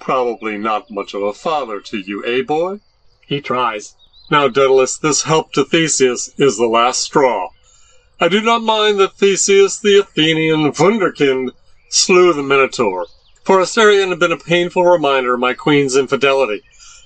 Probably 0.00 0.58
not 0.58 0.90
much 0.90 1.14
of 1.14 1.22
a 1.22 1.32
father 1.32 1.80
to 1.80 1.98
you, 1.98 2.24
eh, 2.24 2.42
boy? 2.42 2.80
He 3.26 3.40
tries. 3.40 3.94
Now, 4.30 4.48
Daedalus, 4.48 4.96
this 4.96 5.22
help 5.22 5.52
to 5.52 5.64
Theseus 5.64 6.30
is 6.38 6.56
the 6.56 6.66
last 6.66 7.02
straw. 7.02 7.50
I 8.20 8.28
do 8.28 8.40
not 8.40 8.62
mind 8.62 8.98
that 9.00 9.14
Theseus, 9.14 9.78
the 9.78 9.98
Athenian 9.98 10.72
wunderkind, 10.72 11.50
slew 11.90 12.32
the 12.32 12.42
Minotaur. 12.42 13.06
For 13.44 13.60
Asterion 13.60 14.08
had 14.08 14.18
been 14.18 14.32
a 14.32 14.38
painful 14.38 14.84
reminder 14.86 15.34
of 15.34 15.40
my 15.40 15.52
queen's 15.52 15.96
infidelity, 15.96 16.62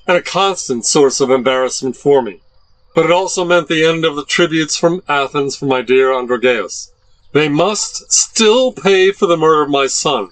and 0.07 0.16
a 0.16 0.22
constant 0.22 0.87
source 0.87 1.20
of 1.20 1.31
embarrassment 1.31 1.96
for 1.96 2.22
me. 2.22 2.40
But 2.94 3.07
it 3.07 3.11
also 3.11 3.44
meant 3.44 3.66
the 3.66 3.85
end 3.85 4.05
of 4.05 4.14
the 4.14 4.24
tributes 4.24 4.77
from 4.77 5.03
Athens 5.09 5.57
for 5.57 5.66
my 5.66 5.83
dear 5.83 6.12
Androgeus. 6.12 6.92
They 7.33 7.48
must 7.48 8.12
still 8.12 8.70
pay 8.70 9.11
for 9.11 9.27
the 9.27 9.37
murder 9.37 9.62
of 9.62 9.70
my 9.70 9.88
son. 9.88 10.31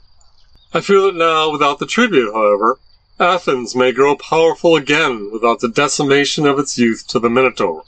I 0.73 0.81
fear 0.81 1.01
that 1.01 1.17
now, 1.17 1.51
without 1.51 1.81
the 1.81 1.87
tribute, 1.87 2.33
however, 2.33 2.79
Athens 3.19 3.75
may 3.75 3.91
grow 3.91 4.15
powerful 4.15 4.77
again 4.77 5.31
without 5.33 5.59
the 5.59 5.69
decimation 5.69 6.47
of 6.47 6.61
its 6.61 6.79
youth 6.79 7.05
to 7.09 7.19
the 7.19 7.29
Minotaur. 7.29 7.83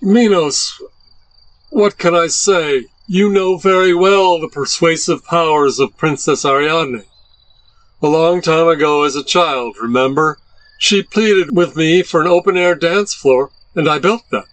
Minos, 0.00 0.82
what 1.70 1.96
can 1.96 2.14
I 2.14 2.26
say? 2.26 2.86
You 3.06 3.28
know 3.28 3.56
very 3.56 3.94
well 3.94 4.40
the 4.40 4.48
persuasive 4.48 5.24
powers 5.24 5.78
of 5.78 5.96
Princess 5.96 6.44
Ariadne. 6.44 7.04
A 8.04 8.08
long 8.08 8.42
time 8.42 8.66
ago 8.66 9.04
as 9.04 9.14
a 9.14 9.22
child, 9.22 9.76
remember? 9.80 10.40
She 10.76 11.04
pleaded 11.04 11.54
with 11.56 11.76
me 11.76 12.02
for 12.02 12.20
an 12.20 12.26
open 12.26 12.56
air 12.56 12.74
dance 12.74 13.14
floor, 13.14 13.52
and 13.76 13.88
I 13.88 14.00
built 14.00 14.24
that. 14.32 14.46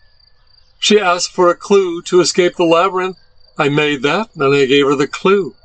She 0.78 1.00
asked 1.00 1.32
for 1.32 1.50
a 1.50 1.56
clue 1.56 2.04
to 2.04 2.22
escape 2.22 2.58
the 2.58 2.64
labyrinth. 2.64 3.18
I 3.58 3.70
made 3.70 4.04
that, 4.04 4.30
and 4.36 4.54
I 4.54 4.68
gave 4.68 4.86
her 4.86 4.96
the 4.96 5.08
clue. 5.08 5.56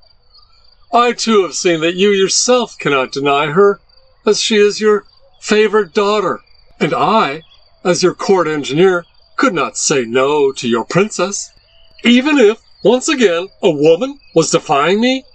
I 0.94 1.12
too 1.12 1.42
have 1.42 1.54
seen 1.54 1.82
that 1.82 1.94
you 1.94 2.08
yourself 2.08 2.78
cannot 2.78 3.12
deny 3.12 3.48
her, 3.48 3.80
as 4.24 4.40
she 4.40 4.56
is 4.56 4.80
your 4.80 5.04
favorite 5.42 5.92
daughter. 5.92 6.40
And 6.80 6.94
I, 6.94 7.42
as 7.84 8.02
your 8.02 8.14
court 8.14 8.48
engineer, 8.48 9.04
could 9.36 9.52
not 9.52 9.76
say 9.76 10.06
no 10.06 10.52
to 10.52 10.66
your 10.66 10.86
princess. 10.86 11.50
Even 12.02 12.38
if, 12.38 12.62
once 12.82 13.10
again, 13.10 13.48
a 13.62 13.70
woman 13.70 14.20
was 14.34 14.50
defying 14.50 15.02
me? 15.02 15.26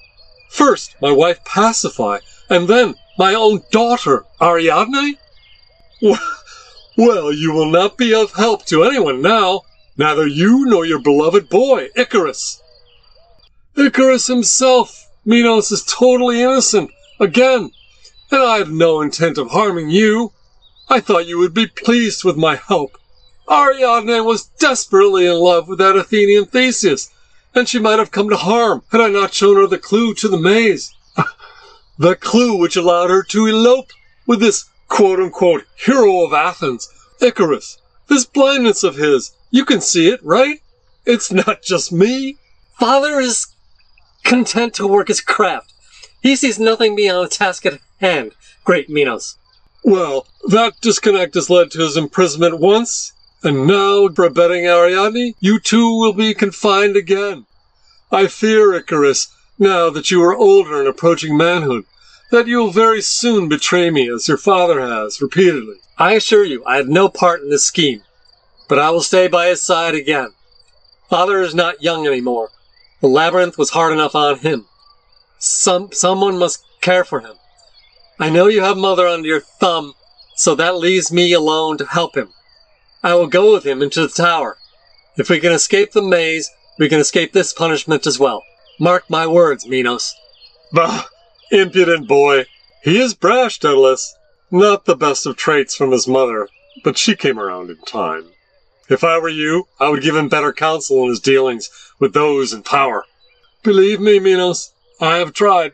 First, 0.49 0.95
my 0.99 1.11
wife 1.11 1.43
Pasiphae 1.45 2.21
and 2.49 2.67
then 2.67 2.95
my 3.17 3.33
own 3.33 3.61
daughter, 3.71 4.25
Ariadne? 4.41 5.17
Well, 6.99 7.31
you 7.31 7.53
will 7.53 7.71
not 7.71 7.97
be 7.97 8.13
of 8.13 8.33
help 8.33 8.65
to 8.65 8.83
anyone 8.83 9.21
now, 9.21 9.61
neither 9.95 10.27
you 10.27 10.65
nor 10.65 10.85
your 10.85 10.99
beloved 10.99 11.47
boy, 11.47 11.87
Icarus. 11.95 12.61
Icarus 13.77 14.27
himself, 14.27 15.07
Minos, 15.23 15.71
is 15.71 15.85
totally 15.85 16.41
innocent, 16.41 16.91
again, 17.17 17.71
and 18.31 18.43
I 18.43 18.57
have 18.57 18.69
no 18.69 18.99
intent 18.99 19.37
of 19.37 19.51
harming 19.51 19.89
you. 19.89 20.33
I 20.89 20.99
thought 20.99 21.25
you 21.25 21.37
would 21.37 21.53
be 21.53 21.67
pleased 21.67 22.25
with 22.25 22.35
my 22.35 22.57
help. 22.57 22.97
Ariadne 23.49 24.25
was 24.25 24.47
desperately 24.59 25.25
in 25.25 25.39
love 25.39 25.69
with 25.69 25.79
that 25.79 25.95
Athenian 25.95 26.47
Theseus, 26.47 27.11
and 27.55 27.69
she 27.69 27.79
might 27.79 27.99
have 27.99 28.11
come 28.11 28.29
to 28.29 28.35
harm 28.35 28.83
had 28.91 28.99
I 28.99 29.07
not 29.07 29.33
shown 29.33 29.55
her 29.55 29.67
the 29.67 29.77
clue 29.77 30.13
to 30.15 30.27
the 30.27 30.37
maze. 30.37 30.93
The 31.99 32.15
clue 32.15 32.55
which 32.55 32.77
allowed 32.77 33.09
her 33.09 33.21
to 33.21 33.45
elope 33.45 33.91
with 34.25 34.39
this 34.39 34.65
quote 34.87 35.19
unquote 35.19 35.65
hero 35.75 36.23
of 36.23 36.33
Athens, 36.33 36.89
Icarus. 37.21 37.77
This 38.07 38.25
blindness 38.25 38.83
of 38.83 38.95
his, 38.95 39.31
you 39.51 39.65
can 39.65 39.81
see 39.81 40.07
it, 40.09 40.23
right? 40.23 40.61
It's 41.05 41.31
not 41.31 41.61
just 41.61 41.91
me. 41.91 42.37
Father 42.79 43.19
is 43.19 43.47
content 44.23 44.73
to 44.75 44.87
work 44.87 45.09
his 45.09 45.21
craft. 45.21 45.73
He 46.21 46.35
sees 46.35 46.57
nothing 46.57 46.95
beyond 46.95 47.25
the 47.25 47.35
task 47.35 47.65
at 47.65 47.79
hand, 47.99 48.31
great 48.63 48.89
Minos. 48.89 49.37
Well, 49.83 50.25
that 50.47 50.79
disconnect 50.81 51.35
has 51.35 51.49
led 51.49 51.71
to 51.71 51.79
his 51.79 51.97
imprisonment 51.97 52.59
once, 52.59 53.13
and 53.43 53.67
now, 53.67 54.09
for 54.09 54.25
abetting 54.25 54.65
Ariadne, 54.65 55.33
you 55.39 55.59
too 55.59 55.97
will 55.97 56.13
be 56.13 56.33
confined 56.33 56.97
again. 56.97 57.45
I 58.11 58.27
fear, 58.27 58.73
Icarus, 58.73 59.33
now 59.59 59.89
that 59.89 60.09
you 60.09 60.23
are 60.23 60.35
older 60.35 60.79
and 60.79 60.87
approaching 60.87 61.35
manhood, 61.37 61.83
that 62.31 62.47
you 62.47 62.57
will 62.57 62.71
very 62.71 63.01
soon 63.01 63.49
betray 63.49 63.89
me 63.89 64.09
as 64.09 64.27
your 64.27 64.37
father 64.37 64.79
has 64.79 65.21
repeatedly. 65.21 65.75
I 65.97 66.13
assure 66.13 66.45
you, 66.45 66.63
I 66.65 66.77
had 66.77 66.87
no 66.87 67.09
part 67.09 67.41
in 67.41 67.49
this 67.49 67.65
scheme, 67.65 68.01
but 68.69 68.79
I 68.79 68.89
will 68.89 69.01
stay 69.01 69.27
by 69.27 69.47
his 69.47 69.61
side 69.61 69.95
again. 69.95 70.29
Father 71.09 71.41
is 71.41 71.53
not 71.53 71.83
young 71.83 72.07
anymore. 72.07 72.51
The 73.01 73.07
labyrinth 73.07 73.57
was 73.57 73.71
hard 73.71 73.91
enough 73.91 74.15
on 74.15 74.39
him. 74.39 74.65
Some 75.39 75.91
someone 75.91 76.37
must 76.37 76.63
care 76.81 77.03
for 77.03 77.19
him. 77.19 77.35
I 78.19 78.29
know 78.29 78.47
you 78.47 78.61
have 78.61 78.77
mother 78.77 79.07
under 79.07 79.27
your 79.27 79.39
thumb, 79.39 79.93
so 80.35 80.55
that 80.55 80.77
leaves 80.77 81.11
me 81.11 81.33
alone 81.33 81.77
to 81.79 81.85
help 81.85 82.15
him. 82.15 82.29
I 83.03 83.15
will 83.15 83.27
go 83.27 83.53
with 83.53 83.65
him 83.65 83.81
into 83.81 84.01
the 84.01 84.09
tower. 84.09 84.57
If 85.17 85.29
we 85.29 85.39
can 85.39 85.51
escape 85.51 85.91
the 85.91 86.01
maze, 86.01 86.49
we 86.77 86.89
can 86.89 86.99
escape 86.99 87.33
this 87.33 87.53
punishment 87.53 88.05
as 88.05 88.19
well. 88.19 88.43
Mark 88.81 89.09
my 89.09 89.27
words, 89.27 89.67
Minos. 89.67 90.15
Bah, 90.71 91.03
impudent 91.51 92.07
boy. 92.07 92.45
He 92.81 92.97
is 92.97 93.13
brash, 93.13 93.59
Daedalus. 93.59 94.15
Not 94.49 94.85
the 94.85 94.95
best 94.95 95.25
of 95.25 95.35
traits 95.35 95.75
from 95.75 95.91
his 95.91 96.07
mother, 96.07 96.47
but 96.81 96.97
she 96.97 97.13
came 97.17 97.37
around 97.37 97.69
in 97.69 97.75
time. 97.81 98.29
If 98.89 99.03
I 99.03 99.19
were 99.19 99.27
you, 99.27 99.67
I 99.81 99.89
would 99.89 100.01
give 100.01 100.15
him 100.15 100.29
better 100.29 100.53
counsel 100.53 101.03
in 101.03 101.09
his 101.09 101.19
dealings 101.19 101.69
with 101.99 102.13
those 102.13 102.53
in 102.53 102.63
power. 102.63 103.03
Believe 103.63 103.99
me, 103.99 104.17
Minos, 104.17 104.71
I 105.01 105.17
have 105.17 105.33
tried. 105.33 105.73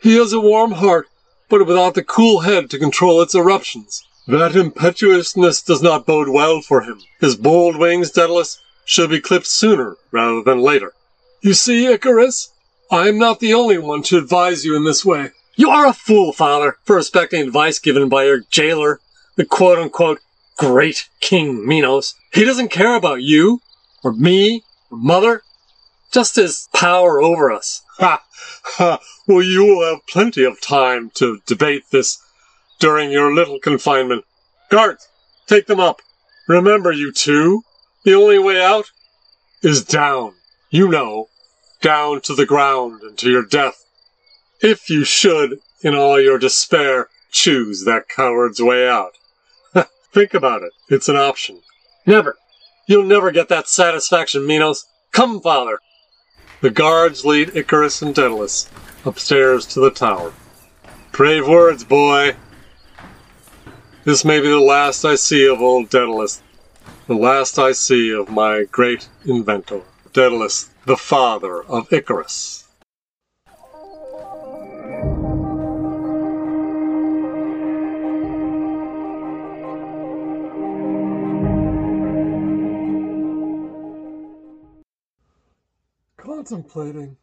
He 0.00 0.16
has 0.16 0.32
a 0.32 0.38
warm 0.38 0.72
heart, 0.72 1.08
but 1.48 1.66
without 1.66 1.94
the 1.94 2.04
cool 2.04 2.40
head 2.40 2.70
to 2.70 2.78
control 2.78 3.20
its 3.20 3.34
eruptions. 3.34 4.04
That 4.28 4.54
impetuousness 4.54 5.60
does 5.62 5.82
not 5.82 6.06
bode 6.06 6.28
well 6.28 6.60
for 6.60 6.82
him. 6.82 7.00
His 7.20 7.34
bold 7.34 7.76
wings, 7.76 8.12
Daedalus, 8.12 8.60
should 8.84 9.10
be 9.10 9.20
clipped 9.20 9.48
sooner 9.48 9.96
rather 10.12 10.40
than 10.42 10.60
later. 10.60 10.92
You 11.40 11.54
see, 11.54 11.86
Icarus, 11.86 12.52
I 12.90 13.08
am 13.08 13.18
not 13.18 13.38
the 13.38 13.54
only 13.54 13.78
one 13.78 14.02
to 14.04 14.18
advise 14.18 14.64
you 14.64 14.74
in 14.76 14.84
this 14.84 15.04
way. 15.04 15.30
You 15.54 15.70
are 15.70 15.86
a 15.86 15.92
fool, 15.92 16.32
father, 16.32 16.78
for 16.84 16.96
respecting 16.96 17.42
advice 17.42 17.78
given 17.78 18.08
by 18.08 18.24
your 18.24 18.40
jailer, 18.50 19.00
the 19.36 19.44
quote 19.44 19.78
unquote 19.78 20.20
great 20.56 21.08
King 21.20 21.66
Minos. 21.66 22.14
He 22.32 22.44
doesn't 22.44 22.70
care 22.70 22.94
about 22.94 23.22
you, 23.22 23.60
or 24.02 24.12
me, 24.12 24.64
or 24.90 24.98
mother, 24.98 25.42
just 26.12 26.36
his 26.36 26.68
power 26.74 27.20
over 27.20 27.50
us. 27.52 27.82
Ha! 27.98 28.22
Ha! 28.76 28.98
Well, 29.26 29.42
you 29.42 29.64
will 29.64 29.90
have 29.90 30.06
plenty 30.06 30.44
of 30.44 30.60
time 30.60 31.10
to 31.14 31.40
debate 31.46 31.84
this 31.92 32.18
during 32.80 33.10
your 33.10 33.32
little 33.34 33.60
confinement. 33.60 34.24
Guards, 34.70 35.06
take 35.46 35.66
them 35.66 35.80
up. 35.80 36.00
Remember, 36.48 36.90
you 36.90 37.12
two, 37.12 37.62
the 38.04 38.14
only 38.14 38.38
way 38.38 38.62
out 38.62 38.90
is 39.62 39.84
down. 39.84 40.34
You 40.70 40.88
know, 40.88 41.28
down 41.80 42.20
to 42.22 42.34
the 42.34 42.46
ground 42.46 43.02
and 43.02 43.16
to 43.18 43.30
your 43.30 43.44
death. 43.44 43.84
If 44.60 44.90
you 44.90 45.04
should, 45.04 45.60
in 45.82 45.94
all 45.94 46.20
your 46.20 46.38
despair, 46.38 47.08
choose 47.30 47.84
that 47.84 48.08
coward's 48.08 48.60
way 48.60 48.88
out. 48.88 49.12
Think 50.12 50.34
about 50.34 50.62
it. 50.62 50.72
It's 50.88 51.08
an 51.08 51.16
option. 51.16 51.60
Never. 52.06 52.36
You'll 52.86 53.04
never 53.04 53.30
get 53.30 53.48
that 53.48 53.68
satisfaction, 53.68 54.46
Minos. 54.46 54.86
Come, 55.12 55.40
father. 55.40 55.78
The 56.60 56.70
guards 56.70 57.24
lead 57.24 57.54
Icarus 57.54 58.02
and 58.02 58.14
Daedalus 58.14 58.68
upstairs 59.04 59.64
to 59.66 59.80
the 59.80 59.90
tower. 59.90 60.32
Brave 61.12 61.46
words, 61.46 61.84
boy. 61.84 62.36
This 64.04 64.24
may 64.24 64.40
be 64.40 64.48
the 64.48 64.58
last 64.58 65.04
I 65.04 65.14
see 65.14 65.46
of 65.46 65.60
old 65.60 65.90
Daedalus, 65.90 66.42
the 67.06 67.14
last 67.14 67.58
I 67.58 67.72
see 67.72 68.12
of 68.12 68.28
my 68.28 68.64
great 68.64 69.08
inventor, 69.24 69.82
Daedalus, 70.18 70.68
the 70.84 70.96
father 70.96 71.62
of 71.62 71.92
Icarus. 71.92 72.64
Contemplating. 86.16 87.16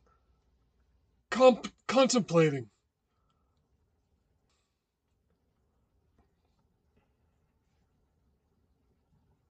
Contemplating. 1.88 2.69